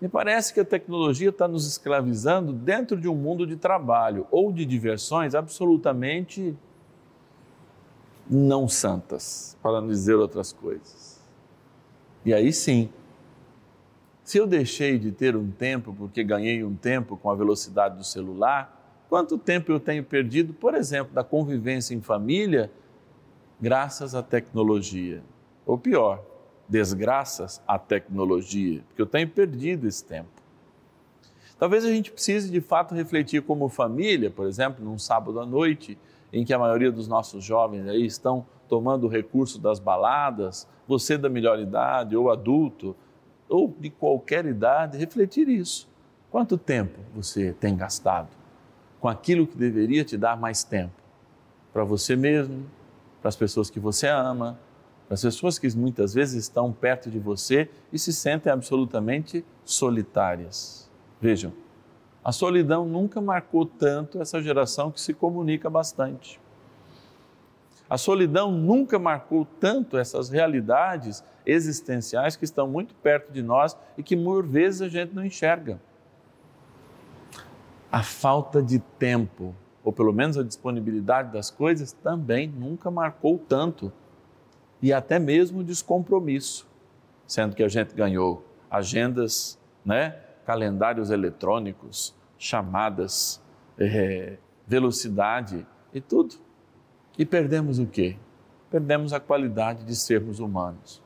Me 0.00 0.08
parece 0.08 0.54
que 0.54 0.60
a 0.60 0.64
tecnologia 0.64 1.28
está 1.28 1.46
nos 1.46 1.66
escravizando 1.66 2.50
dentro 2.50 2.98
de 2.98 3.06
um 3.06 3.14
mundo 3.14 3.46
de 3.46 3.56
trabalho 3.56 4.26
ou 4.30 4.50
de 4.50 4.64
diversões 4.64 5.34
absolutamente 5.34 6.56
não 8.26 8.66
santas, 8.66 9.54
para 9.62 9.82
não 9.82 9.88
dizer 9.88 10.14
outras 10.14 10.54
coisas. 10.54 11.20
E 12.24 12.32
aí 12.32 12.50
sim, 12.54 12.88
se 14.26 14.36
eu 14.38 14.46
deixei 14.46 14.98
de 14.98 15.10
ter 15.10 15.36
um 15.36 15.50
tempo 15.50 15.94
porque 15.96 16.22
ganhei 16.22 16.62
um 16.62 16.74
tempo 16.74 17.16
com 17.16 17.30
a 17.30 17.34
velocidade 17.34 17.96
do 17.96 18.04
celular, 18.04 18.76
Quanto 19.08 19.38
tempo 19.38 19.70
eu 19.70 19.78
tenho 19.78 20.02
perdido, 20.02 20.52
por 20.52 20.74
exemplo, 20.74 21.14
da 21.14 21.22
convivência 21.22 21.94
em 21.94 22.00
família, 22.00 22.70
graças 23.60 24.14
à 24.14 24.22
tecnologia? 24.22 25.22
Ou 25.64 25.78
pior, 25.78 26.24
desgraças 26.68 27.62
à 27.66 27.78
tecnologia, 27.78 28.82
porque 28.88 29.02
eu 29.02 29.06
tenho 29.06 29.28
perdido 29.28 29.86
esse 29.86 30.04
tempo. 30.04 30.28
Talvez 31.58 31.84
a 31.84 31.88
gente 31.88 32.10
precise 32.10 32.50
de 32.50 32.60
fato 32.60 32.94
refletir 32.94 33.42
como 33.42 33.68
família, 33.68 34.30
por 34.30 34.46
exemplo, 34.46 34.84
num 34.84 34.98
sábado 34.98 35.40
à 35.40 35.46
noite, 35.46 35.96
em 36.32 36.44
que 36.44 36.52
a 36.52 36.58
maioria 36.58 36.90
dos 36.90 37.06
nossos 37.06 37.44
jovens 37.44 37.88
aí 37.88 38.04
estão 38.04 38.44
tomando 38.68 39.06
o 39.06 39.08
recurso 39.08 39.60
das 39.60 39.78
baladas, 39.78 40.68
você 40.86 41.16
da 41.16 41.28
melhor 41.28 41.60
idade 41.60 42.16
ou 42.16 42.30
adulto, 42.30 42.96
ou 43.48 43.74
de 43.78 43.90
qualquer 43.90 44.46
idade, 44.46 44.98
refletir 44.98 45.48
isso. 45.48 45.88
Quanto 46.30 46.58
tempo 46.58 46.98
você 47.14 47.52
tem 47.52 47.76
gastado? 47.76 48.28
com 49.00 49.08
aquilo 49.08 49.46
que 49.46 49.56
deveria 49.56 50.04
te 50.04 50.16
dar 50.16 50.36
mais 50.36 50.64
tempo 50.64 50.94
para 51.72 51.84
você 51.84 52.16
mesmo, 52.16 52.66
para 53.20 53.28
as 53.28 53.36
pessoas 53.36 53.70
que 53.70 53.78
você 53.78 54.08
ama, 54.08 54.58
para 55.06 55.14
as 55.14 55.22
pessoas 55.22 55.60
que 55.60 55.76
muitas 55.76 56.14
vezes 56.14 56.42
estão 56.42 56.72
perto 56.72 57.08
de 57.08 57.18
você 57.18 57.70
e 57.92 57.98
se 58.00 58.12
sentem 58.12 58.52
absolutamente 58.52 59.44
solitárias. 59.64 60.90
Vejam, 61.20 61.52
a 62.24 62.32
solidão 62.32 62.84
nunca 62.84 63.20
marcou 63.20 63.64
tanto 63.64 64.20
essa 64.20 64.42
geração 64.42 64.90
que 64.90 65.00
se 65.00 65.14
comunica 65.14 65.70
bastante. 65.70 66.40
A 67.88 67.96
solidão 67.96 68.50
nunca 68.50 68.98
marcou 68.98 69.46
tanto 69.60 69.96
essas 69.96 70.30
realidades 70.30 71.22
existenciais 71.46 72.36
que 72.36 72.44
estão 72.44 72.66
muito 72.66 72.94
perto 72.96 73.32
de 73.32 73.42
nós 73.42 73.76
e 73.96 74.02
que 74.02 74.16
por 74.16 74.44
vezes 74.44 74.82
a 74.82 74.88
gente 74.88 75.14
não 75.14 75.24
enxerga 75.24 75.80
a 77.90 78.02
falta 78.02 78.62
de 78.62 78.78
tempo, 78.78 79.54
ou 79.82 79.92
pelo 79.92 80.12
menos 80.12 80.36
a 80.36 80.42
disponibilidade 80.42 81.32
das 81.32 81.50
coisas, 81.50 81.92
também 81.92 82.46
nunca 82.46 82.90
marcou 82.90 83.38
tanto. 83.38 83.92
E 84.82 84.92
até 84.92 85.18
mesmo 85.18 85.64
descompromisso, 85.64 86.68
sendo 87.26 87.54
que 87.54 87.62
a 87.62 87.68
gente 87.68 87.94
ganhou 87.94 88.44
agendas, 88.70 89.58
né, 89.84 90.16
calendários 90.44 91.10
eletrônicos, 91.10 92.14
chamadas, 92.38 93.40
é, 93.78 94.36
velocidade 94.66 95.66
e 95.92 96.00
tudo. 96.00 96.34
E 97.18 97.24
perdemos 97.24 97.78
o 97.78 97.86
quê? 97.86 98.16
Perdemos 98.70 99.12
a 99.12 99.20
qualidade 99.20 99.84
de 99.84 99.96
sermos 99.96 100.38
humanos. 100.38 101.02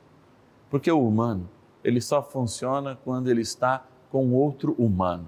Porque 0.71 0.91
o 0.91 1.07
humano, 1.07 1.51
ele 1.83 2.01
só 2.01 2.23
funciona 2.23 2.97
quando 3.05 3.29
ele 3.29 3.43
está 3.43 3.85
com 4.11 4.33
outro 4.33 4.73
humano. 4.79 5.27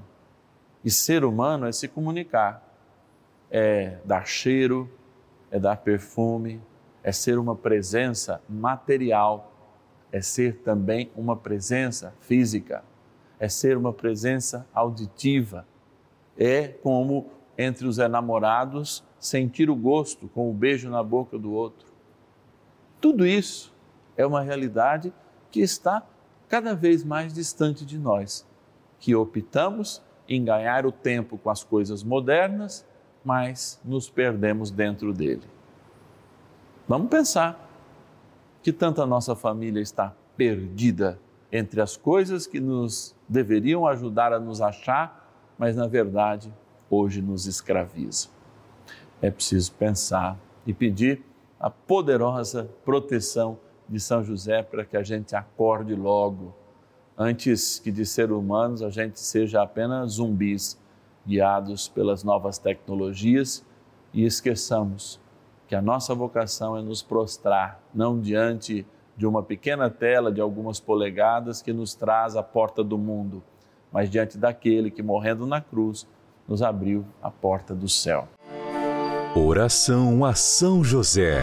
E 0.84 0.90
ser 0.90 1.24
humano 1.24 1.66
é 1.66 1.72
se 1.72 1.88
comunicar, 1.88 2.62
é 3.50 3.98
dar 4.04 4.26
cheiro, 4.26 4.90
é 5.50 5.58
dar 5.58 5.76
perfume, 5.76 6.60
é 7.02 7.12
ser 7.12 7.38
uma 7.38 7.54
presença 7.54 8.40
material, 8.48 9.52
é 10.10 10.20
ser 10.20 10.58
também 10.58 11.10
uma 11.16 11.36
presença 11.36 12.14
física, 12.20 12.84
é 13.38 13.48
ser 13.48 13.76
uma 13.76 13.92
presença 13.92 14.66
auditiva, 14.72 15.66
é 16.38 16.68
como 16.68 17.30
entre 17.58 17.86
os 17.86 17.98
enamorados 17.98 19.04
sentir 19.18 19.70
o 19.70 19.76
gosto 19.76 20.28
com 20.28 20.50
o 20.50 20.54
beijo 20.54 20.88
na 20.90 21.02
boca 21.02 21.38
do 21.38 21.52
outro. 21.52 21.86
Tudo 23.00 23.26
isso 23.26 23.72
é 24.16 24.26
uma 24.26 24.42
realidade 24.42 25.12
que 25.52 25.60
está 25.60 26.02
cada 26.48 26.74
vez 26.74 27.04
mais 27.04 27.32
distante 27.32 27.84
de 27.84 27.98
nós, 27.98 28.46
que 28.98 29.14
optamos 29.14 30.02
em 30.28 30.44
ganhar 30.44 30.86
o 30.86 30.90
tempo 30.90 31.36
com 31.38 31.50
as 31.50 31.62
coisas 31.62 32.02
modernas, 32.02 32.84
mas 33.24 33.80
nos 33.84 34.08
perdemos 34.08 34.70
dentro 34.70 35.12
dele. 35.12 35.42
Vamos 36.88 37.08
pensar 37.08 37.68
que 38.62 38.72
tanta 38.72 39.06
nossa 39.06 39.36
família 39.36 39.80
está 39.80 40.14
perdida 40.36 41.18
entre 41.50 41.80
as 41.80 41.96
coisas 41.96 42.46
que 42.46 42.58
nos 42.58 43.14
deveriam 43.28 43.86
ajudar 43.86 44.32
a 44.32 44.40
nos 44.40 44.60
achar, 44.60 45.30
mas 45.58 45.76
na 45.76 45.86
verdade 45.86 46.52
hoje 46.88 47.20
nos 47.20 47.46
escravizam. 47.46 48.30
É 49.20 49.30
preciso 49.30 49.72
pensar 49.72 50.38
e 50.66 50.72
pedir 50.72 51.22
a 51.60 51.70
poderosa 51.70 52.68
proteção 52.84 53.58
de 53.92 54.00
São 54.00 54.24
José 54.24 54.62
para 54.62 54.86
que 54.86 54.96
a 54.96 55.02
gente 55.02 55.36
acorde 55.36 55.94
logo 55.94 56.54
antes 57.16 57.78
que 57.78 57.92
de 57.92 58.06
ser 58.06 58.32
humanos 58.32 58.82
a 58.82 58.88
gente 58.88 59.20
seja 59.20 59.62
apenas 59.62 60.12
zumbis 60.12 60.80
guiados 61.26 61.88
pelas 61.88 62.24
novas 62.24 62.56
tecnologias 62.56 63.62
e 64.14 64.24
esqueçamos 64.24 65.20
que 65.68 65.74
a 65.74 65.82
nossa 65.82 66.14
vocação 66.14 66.76
é 66.76 66.82
nos 66.82 67.02
prostrar, 67.02 67.80
não 67.94 68.18
diante 68.18 68.86
de 69.14 69.26
uma 69.26 69.42
pequena 69.42 69.90
tela 69.90 70.32
de 70.32 70.40
algumas 70.40 70.80
polegadas 70.80 71.60
que 71.60 71.72
nos 71.72 71.94
traz 71.94 72.34
à 72.34 72.42
porta 72.42 72.82
do 72.82 72.96
mundo, 72.96 73.42
mas 73.92 74.08
diante 74.08 74.38
daquele 74.38 74.90
que 74.90 75.02
morrendo 75.02 75.46
na 75.46 75.60
cruz 75.60 76.08
nos 76.48 76.62
abriu 76.62 77.04
a 77.22 77.30
porta 77.30 77.74
do 77.74 77.88
céu. 77.88 78.26
Oração 79.36 80.24
a 80.24 80.34
São 80.34 80.82
José. 80.82 81.42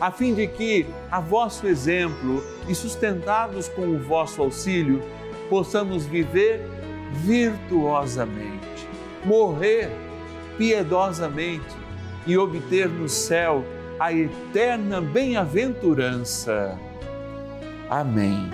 a 0.00 0.10
fim 0.10 0.34
de 0.34 0.46
que, 0.46 0.86
a 1.10 1.20
vosso 1.20 1.66
exemplo 1.66 2.42
e 2.66 2.74
sustentados 2.74 3.68
com 3.68 3.82
o 3.82 3.98
vosso 3.98 4.40
auxílio, 4.40 5.02
possamos 5.48 6.06
viver 6.06 6.64
virtuosamente, 7.12 8.88
morrer 9.24 9.90
piedosamente 10.56 11.76
e 12.26 12.38
obter 12.38 12.88
no 12.88 13.08
céu 13.08 13.64
a 13.98 14.12
eterna 14.12 15.00
bem-aventurança. 15.00 16.78
Amém. 17.88 18.50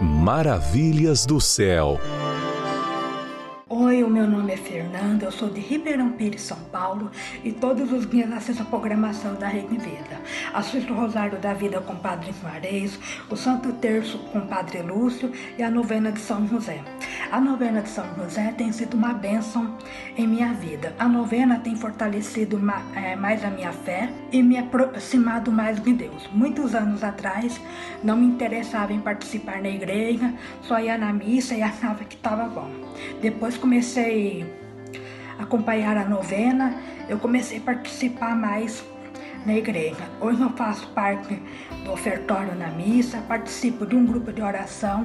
Maravilhas 0.00 1.24
do 1.24 1.40
céu. 1.40 1.98
Fernanda, 5.18 5.24
eu 5.24 5.32
sou 5.32 5.50
de 5.50 5.60
Ribeirão 5.60 6.12
Pires, 6.12 6.42
São 6.42 6.58
Paulo 6.70 7.10
e 7.42 7.52
todos 7.52 7.92
os 7.92 8.08
dias 8.08 8.30
assisto 8.32 8.62
a 8.62 8.66
programação 8.66 9.34
da 9.34 9.48
Rede 9.48 9.76
Vida. 9.76 10.20
Assisto 10.54 10.92
o 10.92 10.96
Rosário 10.96 11.38
da 11.38 11.52
Vida 11.52 11.80
com 11.80 11.96
Padre 11.96 12.32
Juarez, 12.40 12.98
o 13.28 13.36
Santo 13.36 13.72
Terço 13.74 14.18
com 14.32 14.40
Padre 14.42 14.82
Lúcio 14.82 15.32
e 15.58 15.62
a 15.62 15.70
novena 15.70 16.12
de 16.12 16.20
São 16.20 16.46
José. 16.46 16.80
A 17.30 17.40
novena 17.40 17.82
de 17.82 17.88
São 17.88 18.06
José 18.16 18.54
tem 18.56 18.72
sido 18.72 18.94
uma 18.94 19.12
bênção 19.12 19.76
em 20.16 20.26
minha 20.26 20.52
vida. 20.54 20.94
A 20.98 21.08
novena 21.08 21.58
tem 21.58 21.76
fortalecido 21.76 22.60
é, 22.94 23.16
mais 23.16 23.44
a 23.44 23.50
minha 23.50 23.72
fé 23.72 24.10
e 24.32 24.42
me 24.42 24.56
aproximado 24.56 25.50
mais 25.50 25.82
de 25.82 25.92
Deus. 25.92 26.28
Muitos 26.32 26.74
anos 26.74 27.02
atrás 27.02 27.60
não 28.02 28.16
me 28.16 28.26
interessava 28.26 28.92
em 28.92 29.00
participar 29.00 29.60
na 29.60 29.68
igreja, 29.68 30.32
só 30.62 30.78
ia 30.78 30.96
na 30.96 31.12
missa 31.12 31.54
e 31.54 31.62
achava 31.62 32.04
que 32.04 32.16
estava 32.16 32.44
bom. 32.44 32.70
Depois 33.20 33.56
comecei 33.56 34.57
acompanhar 35.38 35.96
a 35.96 36.04
novena, 36.04 36.74
eu 37.08 37.18
comecei 37.18 37.58
a 37.58 37.62
participar 37.62 38.34
mais 38.36 38.84
na 39.46 39.54
igreja. 39.54 40.08
Hoje 40.20 40.40
eu 40.40 40.50
faço 40.50 40.86
parte 40.88 41.40
do 41.84 41.92
ofertório 41.92 42.54
na 42.54 42.68
missa, 42.68 43.18
participo 43.28 43.86
de 43.86 43.94
um 43.94 44.04
grupo 44.04 44.32
de 44.32 44.42
oração 44.42 45.04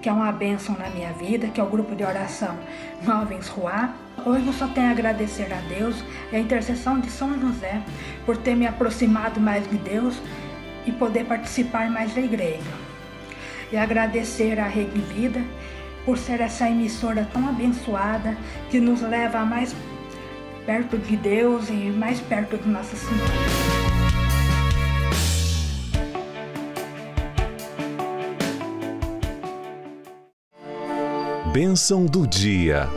que 0.00 0.08
é 0.08 0.12
uma 0.12 0.30
bênção 0.30 0.76
na 0.78 0.88
minha 0.90 1.12
vida, 1.12 1.48
que 1.48 1.60
é 1.60 1.64
o 1.64 1.68
grupo 1.68 1.94
de 1.94 2.04
oração 2.04 2.56
Jovens 3.04 3.48
Ruá. 3.48 3.94
Hoje 4.24 4.46
eu 4.46 4.52
só 4.52 4.68
tenho 4.68 4.88
a 4.88 4.90
agradecer 4.90 5.52
a 5.52 5.60
Deus 5.68 6.04
e 6.32 6.36
a 6.36 6.38
intercessão 6.38 7.00
de 7.00 7.10
São 7.10 7.38
José 7.40 7.82
por 8.24 8.36
ter 8.36 8.54
me 8.54 8.66
aproximado 8.66 9.40
mais 9.40 9.68
de 9.68 9.76
Deus 9.76 10.20
e 10.86 10.92
poder 10.92 11.24
participar 11.24 11.90
mais 11.90 12.14
da 12.14 12.20
igreja. 12.20 12.70
E 13.72 13.76
agradecer 13.76 14.58
a 14.58 14.66
Rede 14.66 15.00
Vida 15.00 15.42
por 16.08 16.16
ser 16.16 16.40
essa 16.40 16.66
emissora 16.66 17.28
tão 17.34 17.46
abençoada 17.46 18.34
que 18.70 18.80
nos 18.80 19.02
leva 19.02 19.44
mais 19.44 19.76
perto 20.64 20.96
de 20.96 21.14
Deus 21.18 21.68
e 21.68 21.74
mais 21.90 22.18
perto 22.18 22.56
de 22.56 22.66
Nossa 22.66 22.96
Senhora. 22.96 23.30
Bênção 31.52 32.06
do 32.06 32.26
dia. 32.26 32.88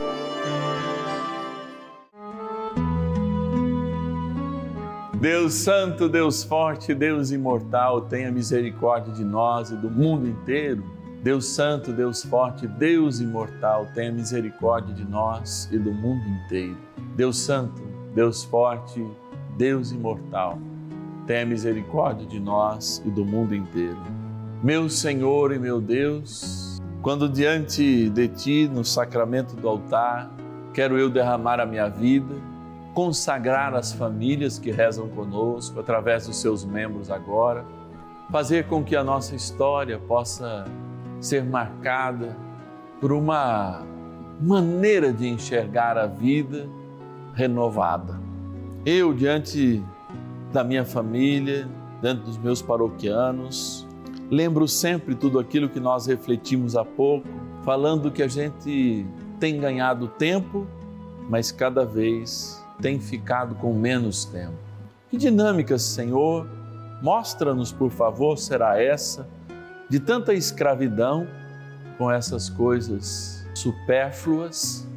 Deus 5.20 5.52
Santo, 5.52 6.08
Deus 6.08 6.42
Forte, 6.42 6.94
Deus 6.94 7.30
Imortal, 7.30 8.00
tenha 8.00 8.32
misericórdia 8.32 9.12
de 9.12 9.22
nós 9.22 9.70
e 9.70 9.76
do 9.76 9.90
mundo 9.90 10.26
inteiro. 10.26 11.01
Deus 11.22 11.46
Santo, 11.46 11.92
Deus 11.92 12.24
Forte, 12.24 12.66
Deus 12.66 13.20
Imortal, 13.20 13.86
tenha 13.94 14.10
misericórdia 14.10 14.92
de 14.92 15.04
nós 15.04 15.68
e 15.70 15.78
do 15.78 15.92
mundo 15.92 16.26
inteiro. 16.26 16.76
Deus 17.14 17.38
Santo, 17.38 17.80
Deus 18.12 18.42
Forte, 18.42 19.06
Deus 19.56 19.92
Imortal, 19.92 20.58
tenha 21.24 21.46
misericórdia 21.46 22.26
de 22.26 22.40
nós 22.40 23.00
e 23.06 23.08
do 23.08 23.24
mundo 23.24 23.54
inteiro. 23.54 24.02
Meu 24.64 24.88
Senhor 24.88 25.52
e 25.52 25.60
meu 25.60 25.80
Deus, 25.80 26.82
quando 27.02 27.28
diante 27.28 28.10
de 28.10 28.26
Ti, 28.26 28.68
no 28.68 28.84
sacramento 28.84 29.54
do 29.54 29.68
altar, 29.68 30.28
quero 30.74 30.98
eu 30.98 31.08
derramar 31.08 31.60
a 31.60 31.66
minha 31.66 31.88
vida, 31.88 32.34
consagrar 32.94 33.76
as 33.76 33.92
famílias 33.92 34.58
que 34.58 34.72
rezam 34.72 35.08
conosco 35.08 35.78
através 35.78 36.26
dos 36.26 36.36
seus 36.40 36.64
membros 36.64 37.12
agora, 37.12 37.64
fazer 38.28 38.66
com 38.66 38.82
que 38.82 38.96
a 38.96 39.04
nossa 39.04 39.36
história 39.36 40.00
possa 40.00 40.64
ser 41.22 41.42
marcada 41.42 42.36
por 43.00 43.12
uma 43.12 43.82
maneira 44.38 45.10
de 45.10 45.26
enxergar 45.26 45.96
a 45.96 46.06
vida 46.06 46.68
renovada. 47.32 48.20
Eu, 48.84 49.14
diante 49.14 49.82
da 50.52 50.62
minha 50.62 50.84
família, 50.84 51.66
diante 52.02 52.22
dos 52.22 52.36
meus 52.36 52.60
paroquianos, 52.60 53.86
Lembro 54.32 54.66
sempre 54.66 55.14
tudo 55.14 55.38
aquilo 55.38 55.68
que 55.68 55.78
nós 55.78 56.06
refletimos 56.06 56.74
há 56.74 56.82
pouco, 56.82 57.28
falando 57.66 58.10
que 58.10 58.22
a 58.22 58.28
gente 58.28 59.06
tem 59.38 59.60
ganhado 59.60 60.08
tempo, 60.08 60.66
mas 61.28 61.52
cada 61.52 61.84
vez 61.84 62.58
tem 62.80 62.98
ficado 62.98 63.54
com 63.56 63.74
menos 63.74 64.24
tempo. 64.24 64.54
Que 65.10 65.18
dinâmica, 65.18 65.76
Senhor, 65.76 66.48
mostra-nos, 67.02 67.72
por 67.72 67.90
favor, 67.90 68.38
será 68.38 68.82
essa 68.82 69.28
de 69.92 70.00
tanta 70.00 70.32
escravidão 70.32 71.28
com 71.98 72.10
essas 72.10 72.48
coisas 72.48 73.46
supérfluas 73.54 74.88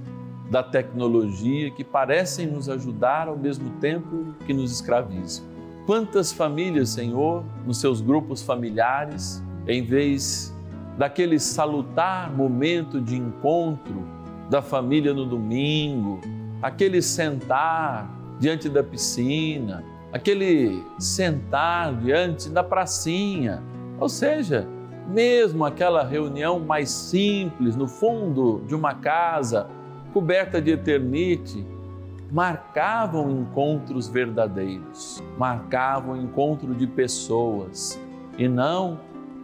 da 0.50 0.64
tecnologia 0.64 1.70
que 1.70 1.84
parecem 1.84 2.48
nos 2.48 2.70
ajudar 2.70 3.28
ao 3.28 3.38
mesmo 3.38 3.72
tempo 3.82 4.34
que 4.46 4.54
nos 4.54 4.72
escravizam. 4.72 5.44
Quantas 5.86 6.32
famílias, 6.32 6.92
Senhor, 6.92 7.44
nos 7.66 7.82
seus 7.82 8.00
grupos 8.00 8.42
familiares, 8.42 9.44
em 9.68 9.84
vez 9.84 10.56
daquele 10.98 11.42
salutar 11.42 12.32
momento 12.32 13.02
de 13.02 13.18
encontro 13.18 14.02
da 14.50 14.62
família 14.62 15.14
no 15.14 15.26
domingo, 15.26 16.22
aquele 16.62 17.02
sentar 17.02 18.10
diante 18.40 18.70
da 18.70 18.82
piscina, 18.82 19.84
aquele 20.14 20.82
sentar 20.98 21.94
diante 21.98 22.48
da 22.48 22.64
pracinha, 22.64 23.62
ou 24.00 24.08
seja, 24.08 24.66
mesmo 25.08 25.66
aquela 25.66 26.04
reunião 26.04 26.60
mais 26.60 26.90
simples 26.90 27.76
no 27.76 27.88
fundo 27.88 28.64
de 28.68 28.76
uma 28.76 28.96
casa 28.96 29.68
coberta 30.14 30.62
de 30.62 30.72
eternite, 30.72 31.66
marcavam 32.32 33.30
encontros 33.30 34.08
verdadeiros, 34.08 35.24
marcavam 35.38 36.18
encontro 36.18 36.74
de 36.74 36.88
pessoas 36.88 38.00
e 38.38 38.48
não 38.48 39.00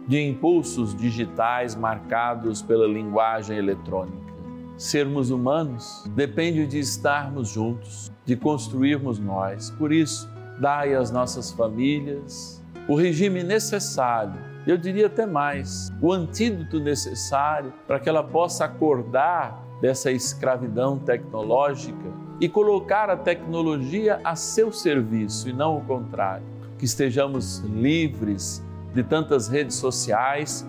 de 0.06 0.20
impulsos 0.20 0.94
digitais 0.94 1.74
marcados 1.74 2.60
pela 2.60 2.86
linguagem 2.86 3.56
eletrônica. 3.56 4.32
Sermos 4.76 5.30
humanos 5.30 6.04
depende 6.14 6.66
de 6.66 6.78
estarmos 6.78 7.48
juntos, 7.48 8.10
de 8.24 8.34
construirmos 8.34 9.18
nós. 9.18 9.70
Por 9.70 9.92
isso, 9.92 10.28
dai 10.58 10.94
às 10.94 11.10
nossas 11.10 11.52
famílias 11.52 12.62
o 12.88 12.96
regime 12.96 13.44
necessário, 13.44 14.51
eu 14.66 14.76
diria 14.76 15.06
até 15.06 15.26
mais, 15.26 15.92
o 16.00 16.12
antídoto 16.12 16.78
necessário 16.78 17.72
para 17.86 17.98
que 17.98 18.08
ela 18.08 18.22
possa 18.22 18.64
acordar 18.64 19.60
dessa 19.80 20.12
escravidão 20.12 20.98
tecnológica 20.98 22.12
e 22.40 22.48
colocar 22.48 23.10
a 23.10 23.16
tecnologia 23.16 24.20
a 24.22 24.36
seu 24.36 24.70
serviço 24.70 25.48
e 25.48 25.52
não 25.52 25.78
o 25.78 25.84
contrário. 25.84 26.44
Que 26.78 26.84
estejamos 26.84 27.58
livres 27.58 28.64
de 28.94 29.02
tantas 29.02 29.48
redes 29.48 29.76
sociais 29.76 30.66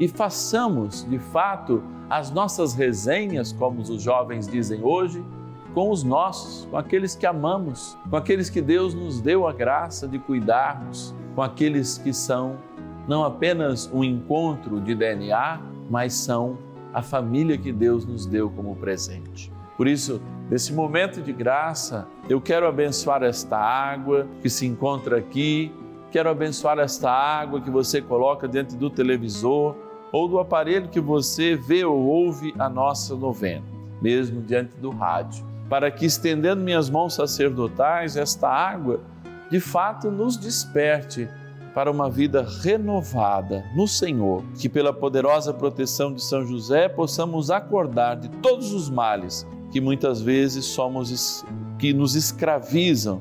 e 0.00 0.08
façamos, 0.08 1.08
de 1.08 1.18
fato, 1.18 1.82
as 2.10 2.30
nossas 2.30 2.74
resenhas, 2.74 3.52
como 3.52 3.80
os 3.80 4.02
jovens 4.02 4.46
dizem 4.46 4.82
hoje, 4.82 5.24
com 5.72 5.90
os 5.90 6.02
nossos, 6.02 6.64
com 6.66 6.76
aqueles 6.76 7.14
que 7.14 7.26
amamos, 7.26 7.96
com 8.08 8.16
aqueles 8.16 8.48
que 8.48 8.60
Deus 8.60 8.94
nos 8.94 9.20
deu 9.20 9.46
a 9.46 9.52
graça 9.52 10.08
de 10.08 10.18
cuidarmos, 10.18 11.14
com 11.34 11.42
aqueles 11.42 11.98
que 11.98 12.12
são 12.12 12.56
não 13.06 13.24
apenas 13.24 13.90
um 13.92 14.02
encontro 14.02 14.80
de 14.80 14.94
DNA, 14.94 15.60
mas 15.90 16.14
são 16.14 16.58
a 16.92 17.02
família 17.02 17.56
que 17.56 17.72
Deus 17.72 18.04
nos 18.04 18.26
deu 18.26 18.50
como 18.50 18.74
presente. 18.76 19.52
Por 19.76 19.86
isso, 19.86 20.20
nesse 20.50 20.72
momento 20.72 21.20
de 21.20 21.32
graça, 21.32 22.06
eu 22.28 22.40
quero 22.40 22.66
abençoar 22.66 23.22
esta 23.22 23.58
água 23.58 24.26
que 24.40 24.48
se 24.48 24.66
encontra 24.66 25.18
aqui, 25.18 25.72
quero 26.10 26.30
abençoar 26.30 26.78
esta 26.78 27.10
água 27.10 27.60
que 27.60 27.70
você 27.70 28.00
coloca 28.00 28.48
dentro 28.48 28.76
do 28.76 28.88
televisor 28.88 29.76
ou 30.10 30.26
do 30.26 30.38
aparelho 30.38 30.88
que 30.88 31.00
você 31.00 31.54
vê 31.54 31.84
ou 31.84 31.98
ouve 31.98 32.54
a 32.58 32.68
nossa 32.68 33.14
novena, 33.14 33.64
mesmo 34.00 34.40
diante 34.40 34.74
do 34.78 34.90
rádio 34.90 35.44
para 35.68 35.90
que, 35.90 36.06
estendendo 36.06 36.62
minhas 36.62 36.88
mãos 36.88 37.14
sacerdotais, 37.14 38.16
esta 38.16 38.48
água 38.48 39.00
de 39.50 39.60
fato 39.60 40.10
nos 40.10 40.36
desperte 40.36 41.28
para 41.76 41.90
uma 41.90 42.08
vida 42.08 42.42
renovada 42.62 43.62
no 43.74 43.86
Senhor, 43.86 44.42
que 44.58 44.66
pela 44.66 44.94
poderosa 44.94 45.52
proteção 45.52 46.10
de 46.10 46.24
São 46.24 46.42
José 46.42 46.88
possamos 46.88 47.50
acordar 47.50 48.16
de 48.16 48.30
todos 48.30 48.72
os 48.72 48.88
males 48.88 49.46
que 49.70 49.78
muitas 49.78 50.22
vezes 50.22 50.64
somos 50.64 51.44
que 51.78 51.92
nos 51.92 52.14
escravizam, 52.14 53.20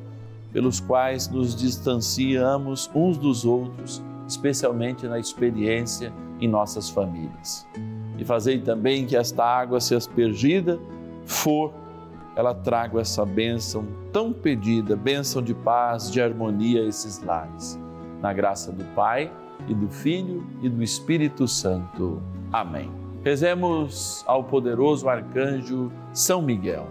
pelos 0.54 0.80
quais 0.80 1.28
nos 1.28 1.54
distanciamos 1.54 2.90
uns 2.96 3.18
dos 3.18 3.44
outros, 3.44 4.02
especialmente 4.26 5.06
na 5.06 5.20
experiência 5.20 6.14
em 6.40 6.48
nossas 6.48 6.90
famílias. 6.90 7.68
E 8.18 8.24
fazei 8.24 8.62
também 8.62 9.06
que 9.06 9.18
esta 9.18 9.44
água 9.44 9.82
se 9.82 9.94
aspergida 9.94 10.80
for 11.26 11.74
ela 12.38 12.54
traga 12.54 13.02
essa 13.02 13.26
bênção 13.26 13.86
tão 14.14 14.32
pedida, 14.32 14.96
bênção 14.96 15.42
de 15.42 15.54
paz, 15.54 16.10
de 16.10 16.22
harmonia 16.22 16.84
a 16.84 16.86
esses 16.86 17.22
lares. 17.22 17.78
Na 18.26 18.34
graça 18.34 18.72
do 18.72 18.84
Pai 18.96 19.32
e 19.68 19.74
do 19.76 19.88
Filho 19.88 20.44
e 20.60 20.68
do 20.68 20.82
Espírito 20.82 21.48
Santo. 21.48 22.24
Amém. 22.52 22.92
Rezemos 23.24 24.24
ao 24.26 24.44
poderoso 24.44 25.08
arcanjo 25.08 25.92
São 26.12 26.42
Miguel. 26.42 26.88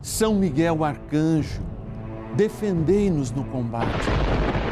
São 0.00 0.36
Miguel 0.36 0.84
arcanjo, 0.84 1.60
defendei-nos 2.36 3.32
no 3.32 3.42
combate. 3.46 4.06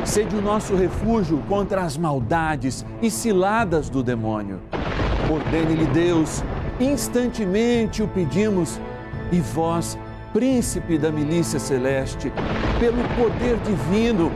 Sede 0.05 0.37
o 0.37 0.41
nosso 0.41 0.77
refúgio 0.77 1.43
contra 1.49 1.83
as 1.83 1.97
maldades 1.97 2.87
e 3.03 3.11
ciladas 3.11 3.91
do 3.91 4.01
demônio. 4.01 4.61
Ordene-lhe 5.29 5.87
Deus 5.87 6.45
instantemente 6.79 8.01
o 8.01 8.07
pedimos, 8.07 8.81
e 9.33 9.41
vós, 9.41 9.99
príncipe 10.39 10.97
da 10.97 11.11
milícia 11.11 11.59
celeste, 11.59 12.33
pelo 12.79 13.03
poder 13.17 13.57
divino, 13.57 14.31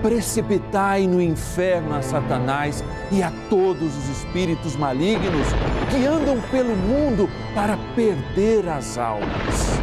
precipitai 0.00 1.04
no 1.08 1.20
inferno 1.20 1.96
a 1.96 2.00
Satanás 2.00 2.84
e 3.10 3.24
a 3.24 3.32
todos 3.50 3.96
os 3.96 4.08
espíritos 4.08 4.76
malignos 4.76 5.48
que 5.90 6.06
andam 6.06 6.40
pelo 6.52 6.76
mundo 6.76 7.28
para 7.56 7.76
perder 7.96 8.68
as 8.68 8.96
almas. 8.96 9.80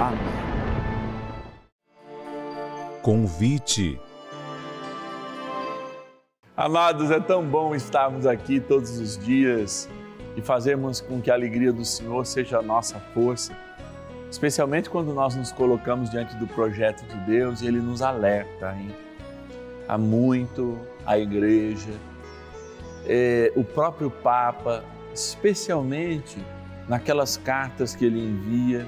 Amém. 0.00 0.18
Convite. 3.02 4.00
Amados, 6.56 7.10
é 7.10 7.20
tão 7.20 7.44
bom 7.44 7.74
estarmos 7.74 8.26
aqui 8.26 8.58
todos 8.58 8.98
os 8.98 9.18
dias 9.18 9.86
e 10.34 10.40
fazermos 10.40 11.02
com 11.02 11.20
que 11.20 11.30
a 11.30 11.34
alegria 11.34 11.74
do 11.74 11.84
Senhor 11.84 12.24
seja 12.24 12.60
a 12.60 12.62
nossa 12.62 12.98
força, 13.12 13.52
especialmente 14.30 14.88
quando 14.88 15.12
nós 15.12 15.34
nos 15.34 15.50
colocamos 15.52 16.10
diante 16.10 16.36
do 16.36 16.46
projeto 16.46 17.04
de 17.06 17.16
Deus 17.26 17.62
e 17.62 17.66
Ele 17.66 17.80
nos 17.80 18.02
alerta 18.02 18.74
hein? 18.78 18.94
há 19.90 19.98
muito 19.98 20.78
a 21.04 21.18
igreja, 21.18 21.90
é, 23.06 23.52
o 23.56 23.64
próprio 23.64 24.08
Papa, 24.08 24.84
especialmente 25.12 26.38
naquelas 26.88 27.36
cartas 27.36 27.94
que 27.94 28.04
ele 28.04 28.20
envia 28.20 28.86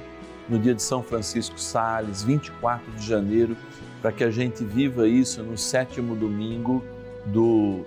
no 0.48 0.59
dia 0.59 0.74
de 0.74 0.83
São 0.83 1.02
Francisco 1.02 1.59
Sales, 1.59 2.22
24 2.22 2.92
de 2.92 3.05
janeiro, 3.05 3.57
para 4.00 4.12
que 4.12 4.22
a 4.22 4.31
gente 4.31 4.64
viva 4.64 5.09
isso 5.09 5.42
no 5.42 5.59
sétimo 5.59 6.14
domingo 6.14 6.85
do, 7.26 7.85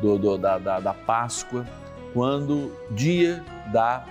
do, 0.00 0.18
do 0.18 0.38
da, 0.38 0.58
da, 0.58 0.80
da 0.80 0.94
Páscoa 0.94 1.64
quando 2.12 2.72
dia 2.90 3.44
da 3.72 4.04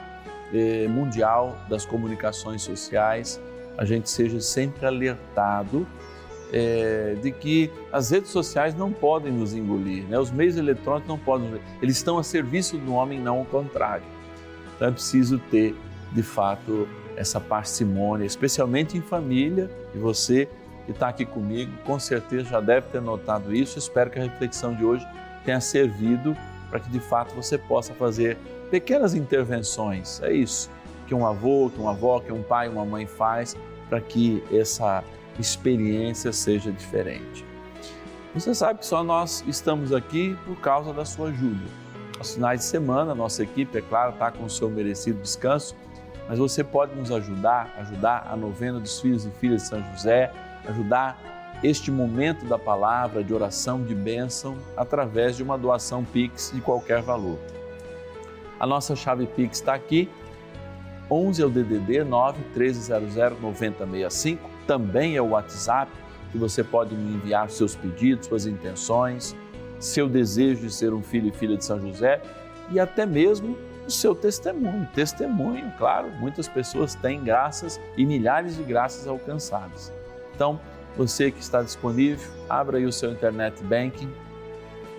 eh, 0.53 0.87
Mundial 0.87 1.57
das 1.69 1.85
Comunicações 1.85 2.61
Sociais, 2.61 3.39
a 3.77 3.85
gente 3.85 4.09
seja 4.09 4.39
sempre 4.41 4.85
alertado 4.85 5.87
eh, 6.51 7.15
de 7.21 7.31
que 7.31 7.71
as 7.91 8.09
redes 8.09 8.31
sociais 8.31 8.73
não 8.75 8.91
podem 8.91 9.31
nos 9.31 9.53
engolir, 9.53 10.05
né? 10.05 10.17
os 10.17 10.31
meios 10.31 10.57
eletrônicos 10.57 11.07
não 11.07 11.17
podem, 11.17 11.59
eles 11.81 11.97
estão 11.97 12.17
a 12.17 12.23
serviço 12.23 12.77
do 12.77 12.93
homem, 12.93 13.19
não 13.19 13.41
o 13.41 13.45
contrário. 13.45 14.05
Então 14.75 14.87
é 14.87 14.91
preciso 14.91 15.39
ter, 15.51 15.75
de 16.11 16.23
fato, 16.23 16.87
essa 17.15 17.39
parcimônia, 17.39 18.25
especialmente 18.25 18.97
em 18.97 19.01
família, 19.01 19.69
e 19.93 19.97
você 19.97 20.47
que 20.85 20.91
está 20.91 21.09
aqui 21.09 21.25
comigo, 21.25 21.71
com 21.83 21.99
certeza 21.99 22.45
já 22.45 22.61
deve 22.61 22.87
ter 22.87 23.01
notado 23.01 23.53
isso. 23.53 23.77
Espero 23.77 24.09
que 24.09 24.19
a 24.19 24.23
reflexão 24.23 24.73
de 24.73 24.85
hoje 24.85 25.05
tenha 25.43 25.59
servido 25.59 26.35
para 26.69 26.79
que 26.79 26.89
de 26.89 26.99
fato 26.99 27.33
você 27.35 27.57
possa 27.57 27.93
fazer 27.93 28.37
pequenas 28.69 29.13
intervenções. 29.13 30.21
É 30.21 30.31
isso 30.31 30.69
que 31.07 31.15
um 31.15 31.25
avô, 31.25 31.69
que 31.73 31.79
uma 31.79 31.91
avó, 31.91 32.19
que 32.19 32.31
um 32.31 32.43
pai, 32.43 32.67
uma 32.67 32.85
mãe 32.85 33.05
faz 33.05 33.55
para 33.89 34.01
que 34.01 34.43
essa 34.51 35.03
experiência 35.39 36.33
seja 36.33 36.71
diferente. 36.71 37.45
Você 38.33 38.53
sabe 38.53 38.79
que 38.79 38.85
só 38.85 39.03
nós 39.03 39.43
estamos 39.47 39.93
aqui 39.93 40.37
por 40.45 40.57
causa 40.57 40.93
da 40.93 41.05
sua 41.05 41.29
ajuda. 41.29 41.65
Aos 42.17 42.33
finais 42.33 42.59
de 42.59 42.65
semana, 42.65 43.15
nossa 43.15 43.43
equipe, 43.43 43.77
é 43.77 43.81
claro, 43.81 44.13
está 44.13 44.31
com 44.31 44.43
o 44.43 44.49
seu 44.49 44.69
merecido 44.69 45.21
descanso, 45.21 45.75
mas 46.27 46.37
você 46.37 46.63
pode 46.63 46.93
nos 46.93 47.11
ajudar, 47.11 47.73
ajudar 47.77 48.27
a 48.29 48.35
novena 48.35 48.79
dos 48.79 48.99
filhos 48.99 49.25
e 49.25 49.31
filhas 49.31 49.63
de 49.63 49.69
São 49.69 49.83
José, 49.93 50.31
ajudar 50.67 51.17
este 51.63 51.89
momento 51.91 52.45
da 52.45 52.57
palavra, 52.57 53.23
de 53.23 53.33
oração, 53.33 53.83
de 53.83 53.95
bênção, 53.95 54.57
através 54.75 55.35
de 55.35 55.43
uma 55.43 55.57
doação 55.57 56.03
Pix 56.03 56.51
de 56.53 56.61
qualquer 56.61 57.01
valor. 57.01 57.39
A 58.59 58.65
nossa 58.65 58.95
chave 58.95 59.25
Pix 59.27 59.57
está 59.57 59.73
aqui, 59.73 60.09
11 61.09 61.41
é 61.41 61.45
o 61.45 61.49
DDD 61.49 62.03
9 62.03 62.39
1300 62.55 63.39
9065, 63.41 64.49
também 64.67 65.15
é 65.15 65.21
o 65.21 65.29
WhatsApp 65.29 65.91
que 66.31 66.37
você 66.37 66.63
pode 66.63 66.93
me 66.93 67.15
enviar 67.15 67.49
seus 67.49 67.75
pedidos, 67.75 68.27
suas 68.27 68.45
intenções, 68.45 69.35
seu 69.79 70.09
desejo 70.09 70.61
de 70.61 70.73
ser 70.73 70.93
um 70.93 71.01
filho 71.01 71.29
e 71.29 71.31
filha 71.31 71.55
de 71.55 71.63
São 71.63 71.79
José 71.79 72.21
e 72.69 72.79
até 72.79 73.05
mesmo 73.05 73.57
o 73.87 73.91
seu 73.91 74.13
testemunho. 74.13 74.87
Testemunho, 74.93 75.71
claro, 75.77 76.11
muitas 76.19 76.47
pessoas 76.47 76.95
têm 76.95 77.23
graças 77.23 77.79
e 77.95 78.05
milhares 78.05 78.57
de 78.57 78.63
graças 78.63 79.07
alcançadas. 79.07 79.93
Então, 80.35 80.59
você 80.97 81.31
que 81.31 81.39
está 81.39 81.61
disponível, 81.61 82.27
abra 82.49 82.77
aí 82.77 82.85
o 82.85 82.91
seu 82.91 83.11
internet 83.11 83.63
banking, 83.63 84.11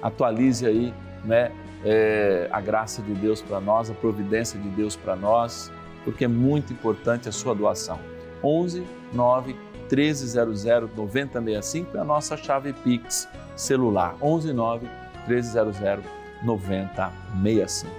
atualize 0.01 0.65
aí, 0.67 0.95
né, 1.25 1.51
é, 1.85 2.49
a 2.51 2.61
graça 2.61 3.03
de 3.03 3.13
Deus 3.15 3.43
para 3.43 3.61
nós, 3.61 3.91
a 3.91 3.95
providência 3.95 4.59
de 4.59 4.69
Deus 4.69 4.97
para 4.97 5.17
nós, 5.17 5.73
porque 6.05 6.25
é 6.25 6.29
muito 6.29 6.73
importante 6.73 7.29
a 7.29 7.33
sua 7.33 7.55
doação. 7.55 7.99
11 8.43 8.87
9 9.13 9.57
1300 9.91 10.65
9065 10.95 11.97
é 11.97 12.01
a 12.01 12.05
nossa 12.05 12.37
chave 12.37 12.73
Pix 12.73 13.29
celular. 13.57 14.17
11 14.21 14.53
9 14.53 14.87
1300 15.27 16.05
9065. 16.43 17.93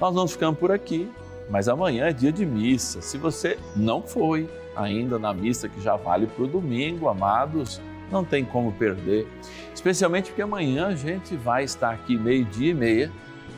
Nós 0.00 0.14
vamos 0.14 0.32
ficando 0.32 0.56
por 0.56 0.72
aqui, 0.72 1.08
mas 1.48 1.68
amanhã 1.68 2.06
é 2.06 2.12
dia 2.12 2.32
de 2.32 2.44
missa. 2.44 3.00
Se 3.00 3.16
você 3.16 3.58
não 3.76 4.02
foi, 4.02 4.48
ainda 4.76 5.18
na 5.18 5.32
missa 5.32 5.68
que 5.68 5.80
já 5.80 5.96
vale 5.96 6.26
para 6.26 6.44
o 6.44 6.46
domingo, 6.46 7.08
amados, 7.08 7.80
não 8.10 8.24
tem 8.24 8.44
como 8.44 8.72
perder. 8.72 9.26
Especialmente 9.74 10.30
porque 10.30 10.42
amanhã 10.42 10.88
a 10.88 10.94
gente 10.94 11.36
vai 11.36 11.64
estar 11.64 11.90
aqui 11.90 12.16
meio-dia 12.16 12.70
e 12.70 12.74
meia 12.74 13.10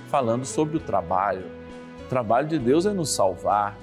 falando 0.08 0.44
sobre 0.44 0.76
o 0.76 0.80
trabalho. 0.80 1.44
O 2.04 2.08
trabalho 2.08 2.46
de 2.46 2.58
Deus 2.58 2.86
é 2.86 2.92
nos 2.92 3.10
salvar. 3.10 3.76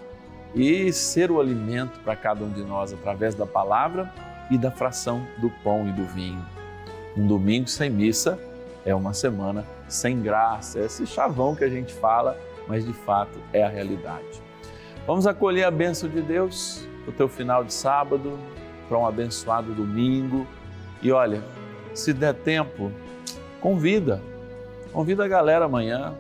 e 0.54 0.92
ser 0.92 1.32
o 1.32 1.40
alimento 1.40 2.00
para 2.02 2.14
cada 2.14 2.44
um 2.44 2.50
de 2.50 2.62
nós 2.62 2.92
através 2.92 3.34
da 3.34 3.46
palavra 3.46 4.12
e 4.50 4.58
da 4.58 4.70
fração 4.70 5.26
do 5.38 5.50
pão 5.64 5.88
e 5.88 5.92
do 5.94 6.04
vinho. 6.06 6.46
Um 7.16 7.26
domingo 7.26 7.70
sem 7.70 7.90
missa 7.90 8.38
é 8.86 8.94
uma 8.94 9.14
semana 9.14 9.66
sem 9.88 10.22
graça, 10.22 10.80
é 10.80 10.86
esse 10.86 11.08
chavão 11.08 11.56
que 11.56 11.64
a 11.64 11.70
gente 11.70 11.94
fala, 11.94 12.38
mas 12.68 12.86
de 12.86 12.94
fato 12.94 13.40
é 13.54 13.64
a 13.64 13.70
realidade. 13.70 14.42
Vamos 15.08 15.26
acolher 15.26 15.64
a 15.64 15.72
bênção 15.72 16.10
de 16.10 16.22
Deus 16.22 16.86
o 17.08 17.12
teu 17.12 17.28
final 17.28 17.64
de 17.64 17.74
sábado, 17.74 18.38
para 18.88 18.98
um 18.98 19.06
abençoado 19.06 19.74
domingo. 19.74 20.46
E 21.02 21.12
olha, 21.12 21.44
se 21.94 22.14
der 22.14 22.34
tempo, 22.34 22.92
convida, 23.60 24.22
convida 24.92 25.26
a 25.26 25.28
galera 25.28 25.66
amanhã. 25.66 26.14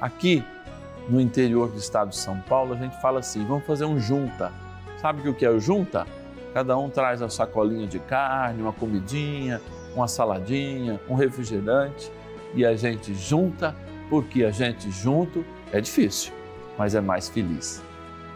Aqui 0.00 0.44
no 1.08 1.20
interior 1.20 1.68
do 1.68 1.78
estado 1.78 2.10
de 2.10 2.16
São 2.16 2.40
Paulo, 2.40 2.74
a 2.74 2.76
gente 2.76 3.00
fala 3.00 3.20
assim: 3.20 3.44
vamos 3.46 3.64
fazer 3.64 3.84
um 3.84 3.98
junta. 3.98 4.52
Sabe 5.00 5.28
o 5.28 5.34
que 5.34 5.44
é 5.44 5.50
o 5.50 5.60
junta? 5.60 6.06
Cada 6.54 6.76
um 6.76 6.90
traz 6.90 7.22
a 7.22 7.28
sacolinha 7.28 7.86
de 7.86 7.98
carne, 7.98 8.62
uma 8.62 8.72
comidinha, 8.72 9.60
uma 9.94 10.06
saladinha, 10.06 11.00
um 11.08 11.14
refrigerante 11.14 12.10
e 12.54 12.64
a 12.64 12.76
gente 12.76 13.14
junta, 13.14 13.74
porque 14.10 14.44
a 14.44 14.50
gente 14.50 14.90
junto 14.90 15.44
é 15.72 15.80
difícil, 15.80 16.32
mas 16.76 16.94
é 16.94 17.00
mais 17.00 17.28
feliz. 17.28 17.82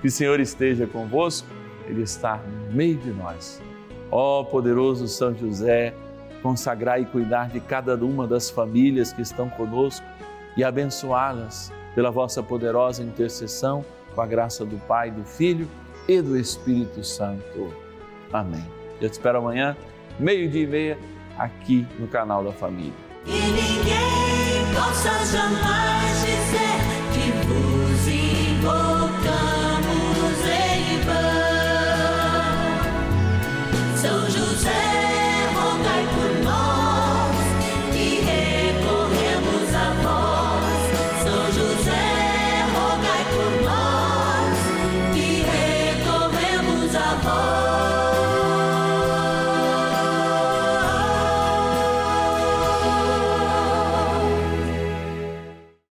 Que 0.00 0.08
o 0.08 0.10
Senhor 0.10 0.40
esteja 0.40 0.86
convosco, 0.86 1.48
Ele 1.87 2.03
está 2.03 2.37
no 2.37 2.75
meio 2.75 2.96
de 2.96 3.11
nós. 3.11 3.61
Ó 4.11 4.44
poderoso 4.44 5.09
São 5.09 5.35
José, 5.35 5.94
consagrar 6.42 7.01
e 7.01 7.05
cuidar 7.05 7.49
de 7.49 7.61
cada 7.61 7.96
uma 7.96 8.27
das 8.27 8.51
famílias 8.51 9.12
que 9.12 9.22
estão 9.22 9.49
conosco 9.49 10.07
e 10.57 10.64
abençoá-las 10.64 11.72
pela 11.94 12.11
vossa 12.11 12.42
poderosa 12.42 13.03
intercessão, 13.03 13.85
com 14.14 14.20
a 14.20 14.27
graça 14.27 14.64
do 14.64 14.77
Pai, 14.87 15.11
do 15.11 15.25
Filho 15.25 15.68
e 16.09 16.20
do 16.20 16.37
Espírito 16.37 17.03
Santo. 17.03 17.75
Amém. 18.33 18.64
Eu 19.01 19.09
te 19.09 19.14
espero 19.14 19.38
amanhã, 19.38 19.77
meio-dia 20.18 20.62
e 20.62 20.66
meia, 20.66 20.99
aqui 21.38 21.87
no 21.99 22.07
canal 22.07 22.44
da 22.44 22.53
Família. 22.53 22.94